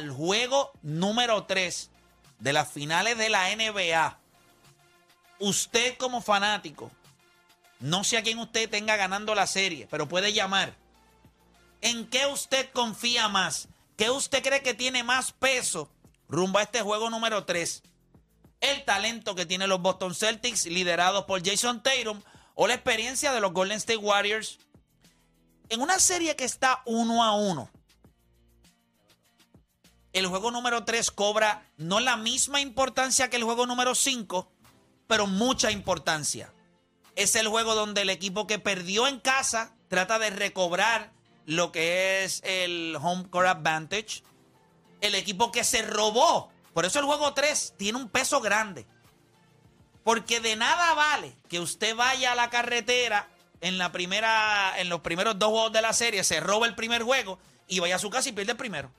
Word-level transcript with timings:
al 0.00 0.10
juego 0.10 0.72
número 0.80 1.44
3 1.44 1.90
de 2.38 2.52
las 2.54 2.70
finales 2.72 3.18
de 3.18 3.28
la 3.28 3.54
NBA, 3.54 4.18
usted 5.40 5.98
como 5.98 6.22
fanático, 6.22 6.90
no 7.80 8.02
sé 8.02 8.16
a 8.16 8.22
quién 8.22 8.38
usted 8.38 8.70
tenga 8.70 8.96
ganando 8.96 9.34
la 9.34 9.46
serie, 9.46 9.86
pero 9.90 10.08
puede 10.08 10.32
llamar. 10.32 10.74
¿En 11.82 12.08
qué 12.08 12.26
usted 12.26 12.70
confía 12.72 13.28
más? 13.28 13.68
¿Qué 13.98 14.08
usted 14.08 14.42
cree 14.42 14.62
que 14.62 14.72
tiene 14.72 15.04
más 15.04 15.32
peso 15.32 15.90
rumbo 16.28 16.58
a 16.58 16.62
este 16.62 16.80
juego 16.80 17.10
número 17.10 17.44
3? 17.44 17.82
¿El 18.62 18.84
talento 18.86 19.34
que 19.34 19.44
tienen 19.44 19.68
los 19.68 19.82
Boston 19.82 20.14
Celtics 20.14 20.64
liderados 20.64 21.24
por 21.26 21.46
Jason 21.46 21.82
Tatum 21.82 22.22
o 22.54 22.66
la 22.66 22.74
experiencia 22.74 23.32
de 23.32 23.40
los 23.40 23.52
Golden 23.52 23.76
State 23.76 23.98
Warriors? 23.98 24.58
En 25.68 25.82
una 25.82 25.98
serie 25.98 26.36
que 26.36 26.44
está 26.44 26.80
uno 26.86 27.22
a 27.22 27.34
uno, 27.34 27.70
el 30.12 30.26
juego 30.26 30.50
número 30.50 30.84
3 30.84 31.10
cobra 31.10 31.68
no 31.76 32.00
la 32.00 32.16
misma 32.16 32.60
importancia 32.60 33.30
que 33.30 33.36
el 33.36 33.44
juego 33.44 33.66
número 33.66 33.94
5, 33.94 34.50
pero 35.06 35.26
mucha 35.26 35.70
importancia. 35.70 36.52
Es 37.16 37.36
el 37.36 37.48
juego 37.48 37.74
donde 37.74 38.02
el 38.02 38.10
equipo 38.10 38.46
que 38.46 38.58
perdió 38.58 39.06
en 39.06 39.20
casa 39.20 39.74
trata 39.88 40.18
de 40.18 40.30
recobrar 40.30 41.12
lo 41.46 41.72
que 41.72 42.24
es 42.24 42.42
el 42.44 42.96
home 43.00 43.28
court 43.28 43.48
advantage. 43.48 44.22
El 45.00 45.14
equipo 45.14 45.50
que 45.50 45.64
se 45.64 45.82
robó. 45.82 46.50
Por 46.72 46.84
eso 46.84 46.98
el 46.98 47.06
juego 47.06 47.34
3 47.34 47.74
tiene 47.76 47.98
un 47.98 48.08
peso 48.08 48.40
grande. 48.40 48.86
Porque 50.04 50.40
de 50.40 50.56
nada 50.56 50.94
vale 50.94 51.34
que 51.48 51.60
usted 51.60 51.94
vaya 51.94 52.32
a 52.32 52.34
la 52.34 52.50
carretera 52.50 53.28
en 53.60 53.78
la 53.78 53.92
primera, 53.92 54.74
en 54.78 54.88
los 54.88 55.00
primeros 55.00 55.38
dos 55.38 55.50
juegos 55.50 55.72
de 55.72 55.82
la 55.82 55.92
serie, 55.92 56.24
se 56.24 56.40
roba 56.40 56.66
el 56.66 56.74
primer 56.74 57.02
juego 57.02 57.38
y 57.68 57.80
vaya 57.80 57.96
a 57.96 57.98
su 57.98 58.10
casa 58.10 58.28
y 58.28 58.32
pierde 58.32 58.52
el 58.52 58.58
primero. 58.58 58.90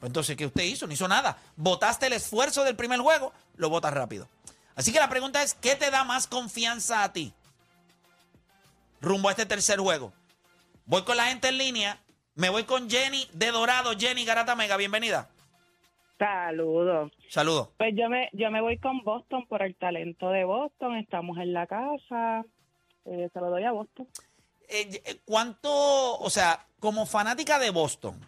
Pues 0.00 0.08
entonces, 0.08 0.34
¿qué 0.34 0.46
usted 0.46 0.64
hizo? 0.64 0.86
No 0.86 0.94
hizo 0.94 1.06
nada. 1.06 1.36
Votaste 1.56 2.06
el 2.06 2.14
esfuerzo 2.14 2.64
del 2.64 2.74
primer 2.74 3.00
juego, 3.00 3.32
lo 3.56 3.68
votas 3.68 3.92
rápido. 3.92 4.28
Así 4.74 4.92
que 4.92 4.98
la 4.98 5.10
pregunta 5.10 5.42
es, 5.42 5.52
¿qué 5.54 5.76
te 5.76 5.90
da 5.90 6.04
más 6.04 6.26
confianza 6.26 7.04
a 7.04 7.12
ti? 7.12 7.34
Rumbo 9.02 9.28
a 9.28 9.32
este 9.32 9.44
tercer 9.44 9.78
juego. 9.78 10.12
Voy 10.86 11.02
con 11.02 11.18
la 11.18 11.26
gente 11.26 11.48
en 11.48 11.58
línea. 11.58 11.98
Me 12.34 12.48
voy 12.48 12.64
con 12.64 12.88
Jenny 12.88 13.28
de 13.34 13.50
Dorado. 13.50 13.92
Jenny 13.98 14.24
Garata 14.24 14.56
Mega, 14.56 14.78
bienvenida. 14.78 15.28
Saludos. 16.18 17.12
Saludos. 17.28 17.68
Pues 17.76 17.94
yo 17.94 18.08
me, 18.08 18.30
yo 18.32 18.50
me 18.50 18.62
voy 18.62 18.78
con 18.78 19.02
Boston 19.04 19.46
por 19.48 19.62
el 19.62 19.76
talento 19.76 20.30
de 20.30 20.44
Boston. 20.44 20.96
Estamos 20.96 21.36
en 21.38 21.52
la 21.52 21.66
casa. 21.66 22.44
Eh, 23.04 23.28
se 23.32 23.40
lo 23.40 23.50
doy 23.50 23.64
a 23.64 23.72
Boston. 23.72 24.08
Eh, 24.68 25.02
eh, 25.04 25.20
¿Cuánto, 25.26 26.18
o 26.18 26.30
sea, 26.30 26.66
como 26.78 27.04
fanática 27.04 27.58
de 27.58 27.70
Boston, 27.70 28.20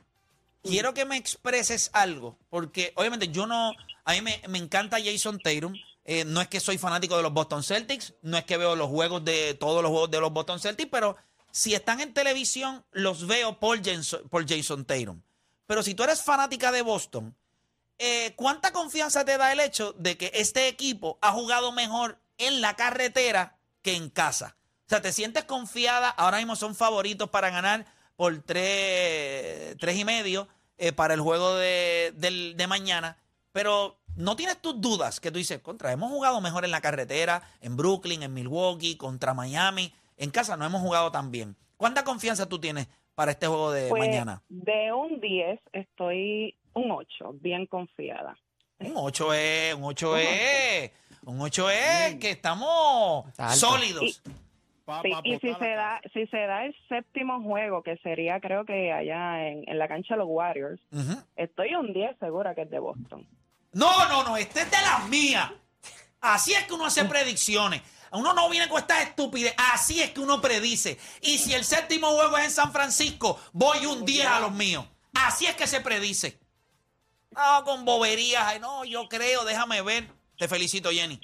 quiero 0.62 0.94
que 0.94 1.04
me 1.04 1.16
expreses 1.16 1.90
algo, 1.92 2.38
porque 2.50 2.92
obviamente 2.96 3.28
yo 3.28 3.46
no, 3.46 3.72
a 4.04 4.12
mí 4.12 4.20
me, 4.20 4.42
me 4.48 4.58
encanta 4.58 4.98
Jason 5.02 5.38
Tatum. 5.38 5.74
Eh, 6.04 6.24
no 6.24 6.40
es 6.40 6.48
que 6.48 6.58
soy 6.58 6.78
fanático 6.78 7.16
de 7.16 7.22
los 7.22 7.32
Boston 7.32 7.62
Celtics, 7.62 8.14
no 8.22 8.36
es 8.36 8.44
que 8.44 8.56
veo 8.56 8.74
los 8.74 8.88
juegos 8.88 9.24
de 9.24 9.54
todos 9.54 9.82
los 9.82 9.90
juegos 9.92 10.10
de 10.10 10.20
los 10.20 10.32
Boston 10.32 10.58
Celtics, 10.58 10.90
pero 10.90 11.16
si 11.52 11.74
están 11.74 12.00
en 12.00 12.12
televisión, 12.12 12.84
los 12.90 13.26
veo 13.28 13.60
por 13.60 13.84
Jason, 13.84 14.28
por 14.28 14.44
Tatum. 14.44 15.22
Pero 15.66 15.82
si 15.82 15.94
tú 15.94 16.02
eres 16.02 16.22
fanática 16.22 16.72
de 16.72 16.82
Boston, 16.82 17.36
eh, 17.98 18.32
¿cuánta 18.34 18.72
confianza 18.72 19.24
te 19.24 19.38
da 19.38 19.52
el 19.52 19.60
hecho 19.60 19.92
de 19.92 20.16
que 20.16 20.32
este 20.34 20.66
equipo 20.66 21.18
ha 21.20 21.30
jugado 21.30 21.70
mejor 21.70 22.18
en 22.38 22.60
la 22.60 22.74
carretera 22.74 23.58
que 23.82 23.94
en 23.94 24.10
casa? 24.10 24.56
O 24.86 24.88
sea, 24.88 25.02
¿te 25.02 25.12
sientes 25.12 25.44
confiada? 25.44 26.08
Ahora 26.08 26.38
mismo 26.38 26.56
son 26.56 26.74
favoritos 26.74 27.30
para 27.30 27.50
ganar 27.50 27.86
por 28.16 28.38
tres, 28.42 29.76
tres 29.78 29.96
y 29.96 30.04
medio 30.04 30.48
eh, 30.78 30.92
para 30.92 31.14
el 31.14 31.20
juego 31.20 31.56
de, 31.56 32.12
del- 32.16 32.56
de 32.56 32.66
mañana. 32.66 33.16
Pero 33.52 33.98
no 34.16 34.36
tienes 34.36 34.60
tus 34.60 34.80
dudas 34.80 35.20
que 35.20 35.30
tú 35.30 35.38
dices, 35.38 35.60
contra, 35.60 35.92
hemos 35.92 36.10
jugado 36.10 36.40
mejor 36.40 36.64
en 36.64 36.70
la 36.70 36.80
carretera, 36.80 37.42
en 37.60 37.76
Brooklyn, 37.76 38.22
en 38.22 38.32
Milwaukee, 38.34 38.96
contra 38.96 39.34
Miami. 39.34 39.92
En 40.16 40.30
casa 40.30 40.56
no 40.56 40.64
hemos 40.64 40.80
jugado 40.80 41.10
tan 41.10 41.30
bien. 41.30 41.56
¿Cuánta 41.76 42.04
confianza 42.04 42.48
tú 42.48 42.58
tienes 42.58 42.86
para 43.14 43.32
este 43.32 43.46
juego 43.46 43.72
de 43.72 43.88
Pues, 43.88 44.00
mañana? 44.00 44.42
de 44.48 44.92
un 44.92 45.20
10 45.20 45.60
estoy 45.72 46.56
un 46.74 46.90
8, 46.90 47.34
bien 47.40 47.66
confiada. 47.66 48.36
Un 48.78 48.92
8 48.96 49.34
es, 49.34 49.74
un 49.74 49.84
8 49.84 50.16
es, 50.16 50.90
un 51.24 51.40
8 51.40 51.70
es 51.70 52.14
que 52.16 52.30
estamos 52.30 53.26
alto. 53.38 53.54
Sí, 55.02 55.12
y 55.24 55.38
si 55.38 55.54
se 55.54 55.68
da 55.70 56.00
si 56.12 56.26
se 56.26 56.38
da 56.38 56.64
el 56.64 56.74
séptimo 56.88 57.42
juego, 57.42 57.82
que 57.82 57.96
sería 57.98 58.40
creo 58.40 58.64
que 58.64 58.92
allá 58.92 59.46
en, 59.46 59.62
en 59.68 59.78
la 59.78 59.88
cancha 59.88 60.14
de 60.14 60.18
los 60.18 60.28
Warriors, 60.28 60.80
estoy 61.36 61.74
un 61.74 61.92
10 61.92 62.18
segura 62.18 62.54
que 62.54 62.62
es 62.62 62.70
de 62.70 62.78
Boston. 62.78 63.26
No, 63.72 64.08
no, 64.08 64.24
no, 64.24 64.36
este 64.36 64.60
es 64.60 64.70
de 64.70 64.76
las 64.76 65.08
mías. 65.08 65.50
Así 66.20 66.52
es 66.52 66.64
que 66.64 66.74
uno 66.74 66.86
hace 66.86 67.04
predicciones. 67.04 67.82
Uno 68.12 68.34
no 68.34 68.48
viene 68.50 68.68
con 68.68 68.78
estas 68.78 69.02
estupidez. 69.02 69.54
Así 69.72 70.00
es 70.00 70.10
que 70.10 70.20
uno 70.20 70.40
predice. 70.40 70.98
Y 71.22 71.38
si 71.38 71.54
el 71.54 71.64
séptimo 71.64 72.08
juego 72.08 72.36
es 72.38 72.44
en 72.44 72.50
San 72.50 72.72
Francisco, 72.72 73.40
voy 73.52 73.86
un 73.86 74.04
10 74.04 74.26
a 74.26 74.40
los 74.40 74.52
míos. 74.52 74.84
Así 75.14 75.46
es 75.46 75.56
que 75.56 75.66
se 75.66 75.80
predice. 75.80 76.38
No, 77.30 77.64
con 77.64 77.84
boberías. 77.84 78.44
Ay, 78.46 78.60
no, 78.60 78.84
yo 78.84 79.08
creo, 79.08 79.44
déjame 79.44 79.80
ver. 79.80 80.06
Te 80.36 80.46
felicito, 80.46 80.90
Jenny. 80.90 81.18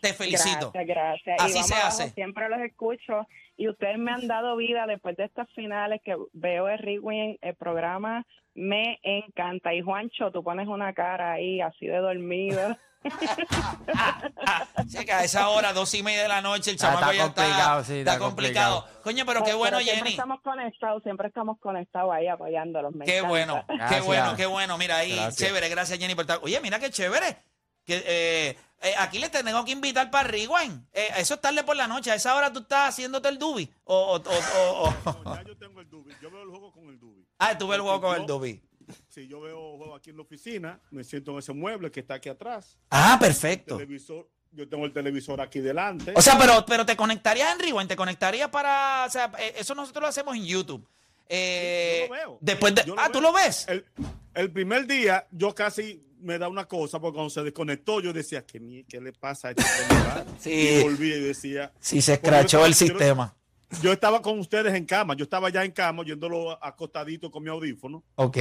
Te 0.00 0.14
felicito. 0.14 0.70
Gracias, 0.72 0.86
gracias. 0.86 1.36
Así 1.40 1.50
y 1.50 1.54
vamos 1.54 1.66
se 1.68 1.74
abajo, 1.74 1.88
hace. 1.88 2.10
Siempre 2.10 2.48
los 2.48 2.60
escucho 2.60 3.26
y 3.56 3.68
ustedes 3.68 3.98
me 3.98 4.12
han 4.12 4.26
dado 4.26 4.56
vida 4.56 4.86
después 4.86 5.16
de 5.16 5.24
estas 5.24 5.48
finales 5.54 6.00
que 6.04 6.16
veo 6.32 6.68
el 6.68 6.78
Rewind, 6.78 7.36
el 7.42 7.54
programa 7.56 8.24
me 8.54 8.98
encanta. 9.02 9.74
Y 9.74 9.80
Juancho, 9.82 10.30
tú 10.32 10.42
pones 10.42 10.66
una 10.68 10.92
cara 10.92 11.32
ahí 11.32 11.60
así 11.60 11.86
de 11.86 11.98
dormido. 11.98 12.76
Que 15.06 15.12
a 15.12 15.24
esa 15.24 15.48
hora, 15.48 15.72
dos 15.72 15.94
y 15.94 16.02
media 16.02 16.22
de 16.22 16.28
la 16.28 16.42
noche, 16.42 16.70
el 16.70 16.76
Está- 16.76 16.88
chamaco 16.88 17.10
está 17.12 17.16
ya 17.16 17.22
complicado, 17.24 17.80
está, 17.80 17.84
sí, 17.92 17.98
está 18.00 18.12
está 18.12 18.24
complicado. 18.24 18.86
Coño, 19.02 19.24
pero 19.24 19.42
qué 19.44 19.54
bueno, 19.54 19.78
siempre 19.78 19.96
Jenny. 19.98 20.10
estamos 20.10 20.40
conectados, 20.42 21.02
siempre 21.02 21.28
estamos 21.28 21.58
conectados 21.60 22.12
ahí 22.12 22.26
apoyándolos. 22.26 22.94
me 22.94 23.04
Qué 23.06 23.18
encanta. 23.18 23.28
bueno, 23.30 23.64
qué 23.88 24.00
bueno, 24.00 24.36
qué 24.36 24.46
bueno. 24.46 24.78
Mira 24.78 24.98
ahí, 24.98 25.14
Gracias. 25.14 25.36
chévere, 25.36 25.68
gracias 25.68 25.98
Jenny 25.98 26.14
por 26.14 26.22
estar. 26.24 26.40
Oye, 26.42 26.60
mira 26.60 26.78
qué 26.78 26.90
chévere. 26.90 27.36
Que, 27.84 28.02
eh, 28.06 28.56
eh, 28.82 28.94
aquí 28.98 29.18
le 29.18 29.28
tengo 29.28 29.64
que 29.64 29.72
invitar 29.72 30.10
para 30.10 30.28
Rewind. 30.28 30.86
Eh, 30.92 31.08
eso 31.18 31.34
es 31.34 31.40
tarde 31.40 31.62
por 31.64 31.76
la 31.76 31.86
noche. 31.86 32.10
A 32.10 32.14
esa 32.14 32.34
hora 32.34 32.52
tú 32.52 32.60
estás 32.60 32.90
haciéndote 32.90 33.28
el 33.28 33.38
dubi. 33.38 33.70
O, 33.84 33.94
o, 33.94 34.16
o, 34.16 34.88
o- 34.88 35.22
No, 35.24 35.34
ya 35.34 35.42
yo 35.42 35.56
tengo 35.56 35.80
el 35.80 35.90
Dubi. 35.90 36.12
Yo 36.22 36.30
veo 36.30 36.42
el 36.42 36.48
juego 36.48 36.72
con 36.72 36.88
el 36.88 36.98
Dubi. 36.98 37.26
Ah, 37.38 37.56
tú 37.56 37.68
ves 37.68 37.76
el 37.76 37.82
juego 37.82 38.00
con 38.00 38.20
el 38.20 38.26
dubi. 38.26 38.62
Si 39.08 39.26
yo 39.28 39.40
veo 39.40 39.76
juego 39.76 39.94
aquí 39.94 40.10
en 40.10 40.16
la 40.16 40.22
oficina, 40.22 40.80
me 40.90 41.04
siento 41.04 41.32
en 41.32 41.38
ese 41.38 41.52
mueble 41.52 41.90
que 41.90 42.00
está 42.00 42.14
aquí 42.14 42.28
atrás. 42.28 42.76
Ah, 42.90 43.16
perfecto. 43.20 43.76
Televisor, 43.76 44.28
yo 44.52 44.68
tengo 44.68 44.84
el 44.84 44.92
televisor 44.92 45.40
aquí 45.40 45.60
delante. 45.60 46.12
O 46.16 46.22
sea, 46.22 46.36
pero, 46.38 46.64
pero 46.66 46.84
te 46.84 46.96
conectarías 46.96 47.52
en 47.52 47.60
Rewind, 47.60 47.88
te 47.88 47.96
conectarías 47.96 48.48
para. 48.50 49.04
O 49.06 49.10
sea, 49.10 49.30
eh, 49.38 49.54
eso 49.58 49.74
nosotros 49.74 50.02
lo 50.02 50.08
hacemos 50.08 50.36
en 50.36 50.44
YouTube. 50.44 50.86
Eh, 51.28 52.06
yo 52.08 52.14
lo 52.14 52.20
veo. 52.20 52.38
Después 52.40 52.74
de. 52.74 52.84
Yo 52.84 52.94
lo 52.94 53.00
ah, 53.00 53.04
veo. 53.04 53.12
¿tú 53.12 53.20
lo 53.20 53.32
ves? 53.32 53.66
el, 53.68 53.86
el 54.34 54.50
primer 54.52 54.86
día 54.86 55.26
yo 55.30 55.54
casi 55.54 56.04
me 56.22 56.38
da 56.38 56.48
una 56.48 56.66
cosa 56.66 57.00
porque 57.00 57.14
cuando 57.14 57.30
se 57.30 57.42
desconectó 57.42 58.00
yo 58.00 58.12
decía, 58.12 58.44
¿qué, 58.46 58.84
qué 58.88 59.00
le 59.00 59.12
pasa 59.12 59.48
a 59.48 59.50
este? 59.52 59.62
Sí. 60.40 60.50
Y 60.50 60.82
volví 60.82 61.08
y 61.12 61.20
decía, 61.20 61.72
Sí, 61.80 62.00
se 62.02 62.14
escrachó 62.14 62.64
el 62.66 62.72
yo- 62.72 62.78
sistema. 62.78 63.34
yo 63.82 63.92
estaba 63.92 64.22
con 64.22 64.38
ustedes 64.38 64.74
en 64.74 64.84
cama, 64.86 65.14
yo 65.16 65.24
estaba 65.24 65.50
ya 65.50 65.64
en 65.64 65.72
cama 65.72 66.04
yéndolo 66.04 66.62
acostadito 66.64 67.30
con 67.30 67.42
mi 67.42 67.50
audífono 67.50 68.02
Ok. 68.16 68.36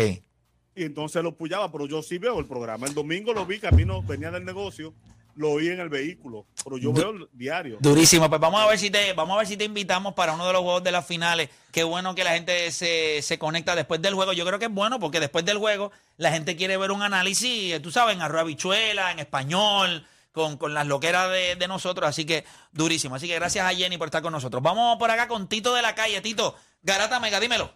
y 0.75 0.83
entonces 0.83 1.21
lo 1.23 1.35
puyaba, 1.35 1.71
pero 1.71 1.85
yo 1.87 2.01
sí 2.01 2.17
veo 2.17 2.39
el 2.39 2.45
programa. 2.45 2.87
El 2.87 2.93
domingo 2.93 3.33
lo 3.33 3.45
vi, 3.45 3.59
camino, 3.59 4.01
venía 4.03 4.31
del 4.31 4.45
negocio, 4.45 4.93
lo 5.39 5.51
oí 5.51 5.69
en 5.69 5.79
el 5.79 5.87
vehículo, 5.87 6.47
pero 6.65 6.77
yo 6.77 6.91
Du- 6.91 6.99
veo 6.99 7.09
el 7.11 7.29
diario. 7.31 7.77
Durísimo, 7.79 8.27
pues 8.27 8.41
vamos 8.41 8.59
a 8.61 8.67
ver 8.67 8.77
si 8.77 8.89
te, 8.89 9.13
vamos 9.13 9.35
a 9.35 9.37
ver 9.39 9.47
si 9.47 9.55
te 9.55 9.63
invitamos 9.63 10.13
para 10.13 10.33
uno 10.33 10.45
de 10.45 10.51
los 10.51 10.61
juegos 10.63 10.83
de 10.83 10.91
las 10.91 11.07
finales. 11.07 11.49
Qué 11.71 11.83
bueno 11.85 12.13
que 12.13 12.25
la 12.25 12.31
gente 12.31 12.69
se, 12.71 13.21
se 13.21 13.39
conecta 13.39 13.73
después 13.73 14.01
del 14.01 14.15
juego. 14.15 14.33
Yo 14.33 14.45
creo 14.45 14.59
que 14.59 14.65
es 14.65 14.71
bueno 14.73 14.99
porque 14.99 15.21
después 15.21 15.45
del 15.45 15.57
juego 15.57 15.93
la 16.17 16.31
gente 16.33 16.57
quiere 16.57 16.75
ver 16.75 16.91
un 16.91 17.03
análisis, 17.03 17.81
tú 17.81 17.89
sabes, 17.89 18.17
en 18.17 18.21
arroz 18.21 18.41
habichuela, 18.41 19.11
en 19.13 19.19
español, 19.19 20.05
con, 20.33 20.57
con 20.57 20.73
las 20.73 20.85
loqueras 20.87 21.31
de, 21.31 21.55
de 21.55 21.67
nosotros. 21.69 22.09
Así 22.09 22.25
que 22.25 22.43
durísimo. 22.73 23.15
Así 23.15 23.25
que 23.27 23.35
gracias 23.35 23.65
a 23.65 23.73
Jenny 23.73 23.97
por 23.97 24.09
estar 24.09 24.21
con 24.21 24.33
nosotros. 24.33 24.61
Vamos 24.61 24.97
por 24.97 25.09
acá 25.09 25.29
con 25.29 25.47
Tito 25.47 25.73
de 25.73 25.81
la 25.81 25.95
calle. 25.95 26.19
Tito, 26.19 26.53
Garata 26.83 27.17
Mega, 27.21 27.39
dímelo. 27.39 27.71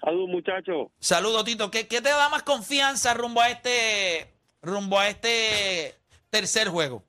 Saludos, 0.00 0.28
muchachos. 0.30 0.86
Saludos, 1.00 1.44
Tito. 1.44 1.68
¿Qué, 1.70 1.88
qué 1.88 2.00
te 2.00 2.10
da 2.10 2.28
más 2.28 2.44
confianza 2.44 3.12
rumbo 3.14 3.40
a 3.40 3.50
este 3.50 4.32
rumbo 4.62 4.98
a 5.00 5.08
este 5.08 5.96
tercer 6.32 6.68
juego? 6.68 7.04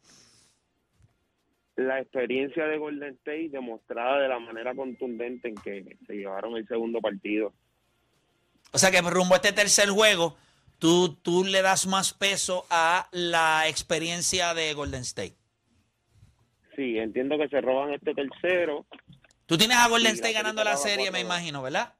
La 1.75 1.99
experiencia 1.99 2.65
de 2.65 2.77
Golden 2.77 3.15
State 3.15 3.49
demostrada 3.49 4.19
de 4.21 4.27
la 4.27 4.37
manera 4.37 4.75
contundente 4.75 5.47
en 5.47 5.55
que 5.55 5.97
se 6.05 6.13
llevaron 6.13 6.55
el 6.55 6.67
segundo 6.67 6.99
partido. 7.01 7.53
O 8.71 8.77
sea 8.77 8.91
que 8.91 9.01
rumbo 9.01 9.33
a 9.33 9.37
este 9.37 9.53
tercer 9.53 9.89
juego, 9.89 10.35
tú, 10.77 11.15
tú 11.15 11.43
le 11.43 11.61
das 11.63 11.87
más 11.87 12.13
peso 12.13 12.65
a 12.69 13.07
la 13.11 13.67
experiencia 13.67 14.53
de 14.53 14.73
Golden 14.73 15.01
State. 15.01 15.35
Sí, 16.75 16.97
entiendo 16.99 17.37
que 17.37 17.47
se 17.47 17.61
roban 17.61 17.93
este 17.93 18.13
tercero 18.13 18.85
Tú 19.45 19.57
tienes 19.57 19.77
a 19.77 19.87
Golden 19.87 20.13
State 20.13 20.33
ganando 20.33 20.63
la 20.63 20.77
serie, 20.77 21.11
me 21.11 21.19
imagino, 21.19 21.61
¿verdad? 21.61 21.93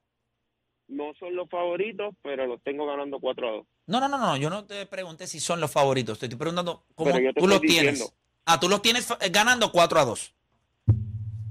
no 0.87 1.13
son 1.15 1.35
los 1.35 1.49
favoritos, 1.49 2.15
pero 2.21 2.45
los 2.45 2.61
tengo 2.61 2.85
ganando 2.85 3.19
4 3.19 3.47
a 3.47 3.51
2. 3.51 3.67
No, 3.85 3.99
no, 3.99 4.07
no, 4.07 4.17
no. 4.17 4.37
Yo 4.37 4.49
no 4.49 4.65
te 4.65 4.85
pregunté 4.85 5.27
si 5.27 5.39
son 5.39 5.59
los 5.59 5.71
favoritos. 5.71 6.19
Te 6.19 6.25
estoy 6.25 6.37
preguntando 6.37 6.83
cómo 6.95 7.11
Pero 7.11 7.33
tú 7.33 7.47
los 7.47 7.61
tienes. 7.61 8.13
Ah, 8.45 8.59
tú 8.59 8.69
los 8.69 8.81
tienes 8.81 9.09
eh, 9.11 9.29
ganando 9.29 9.71
4 9.71 9.99
a 9.99 10.05
2. 10.05 10.35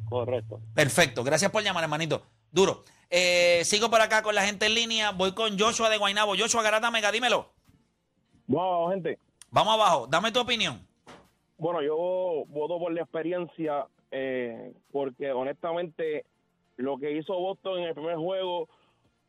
Correcto. 0.08 0.60
Perfecto. 0.74 1.24
Gracias 1.24 1.50
por 1.50 1.62
llamar, 1.62 1.84
hermanito. 1.84 2.22
Duro. 2.50 2.84
Eh, 3.08 3.62
sigo 3.64 3.90
por 3.90 4.00
acá 4.00 4.22
con 4.22 4.34
la 4.34 4.44
gente 4.44 4.66
en 4.66 4.74
línea. 4.74 5.10
Voy 5.10 5.32
con 5.32 5.58
Joshua 5.58 5.88
de 5.90 5.98
Guaynabo. 5.98 6.34
Joshua 6.36 6.62
Garata 6.62 6.90
Mega, 6.90 7.10
dímelo. 7.12 7.50
Bueno, 8.46 8.90
gente. 8.90 9.18
Vamos 9.50 9.74
abajo. 9.74 10.06
Dame 10.06 10.32
tu 10.32 10.40
opinión. 10.40 10.86
Bueno, 11.58 11.82
yo 11.82 12.44
voto 12.48 12.78
por 12.78 12.92
la 12.92 13.02
experiencia 13.02 13.86
eh, 14.10 14.72
porque 14.90 15.32
honestamente 15.32 16.26
lo 16.76 16.98
que 16.98 17.12
hizo 17.12 17.34
Boston 17.34 17.78
en 17.78 17.84
el 17.84 17.94
primer 17.94 18.16
juego 18.16 18.68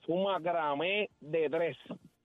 fue 0.05 0.15
un 0.15 0.23
macramé 0.25 1.09
de 1.21 1.49
tres. 1.49 1.77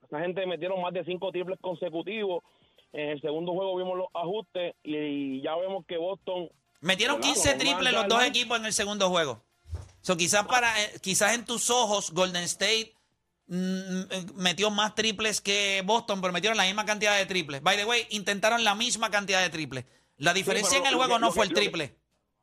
Esa 0.09 0.19
gente 0.21 0.45
metieron 0.45 0.81
más 0.81 0.93
de 0.93 1.03
cinco 1.05 1.31
triples 1.31 1.59
consecutivos. 1.61 2.43
En 2.91 3.09
el 3.09 3.21
segundo 3.21 3.53
juego 3.53 3.75
vimos 3.77 3.97
los 3.97 4.07
ajustes 4.13 4.73
y 4.83 5.41
ya 5.43 5.55
vemos 5.55 5.85
que 5.87 5.97
Boston 5.97 6.49
Metieron 6.81 7.17
Claro, 7.17 7.33
15 7.33 7.49
normal, 7.49 7.59
triples 7.67 7.93
los 7.93 8.07
dos 8.07 8.23
equipos 8.23 8.57
en 8.59 8.65
el 8.65 8.73
segundo 8.73 9.09
juego. 9.09 9.43
So, 10.01 10.15
quizás, 10.15 10.47
para, 10.47 10.81
eh, 10.81 10.91
quizás 11.01 11.35
en 11.35 11.45
tus 11.45 11.69
ojos 11.69 12.11
Golden 12.11 12.43
State 12.45 12.93
mm, 13.47 14.01
eh, 14.09 14.25
metió 14.35 14.71
más 14.71 14.95
triples 14.95 15.41
que 15.41 15.83
Boston, 15.85 16.21
pero 16.21 16.31
metieron 16.33 16.57
la 16.57 16.63
misma 16.63 16.85
cantidad 16.85 17.17
de 17.17 17.25
triples. 17.25 17.61
By 17.61 17.75
the 17.77 17.85
way, 17.85 18.07
intentaron 18.11 18.63
la 18.63 18.75
misma 18.75 19.11
cantidad 19.11 19.41
de 19.41 19.49
triples. 19.49 19.85
La 20.17 20.33
diferencia 20.33 20.77
en 20.77 20.85
el 20.85 20.95
juego 20.95 21.15
que- 21.15 21.19
no 21.21 21.31
fue 21.31 21.47
que- 21.47 21.49
el 21.49 21.55
triple. 21.59 21.95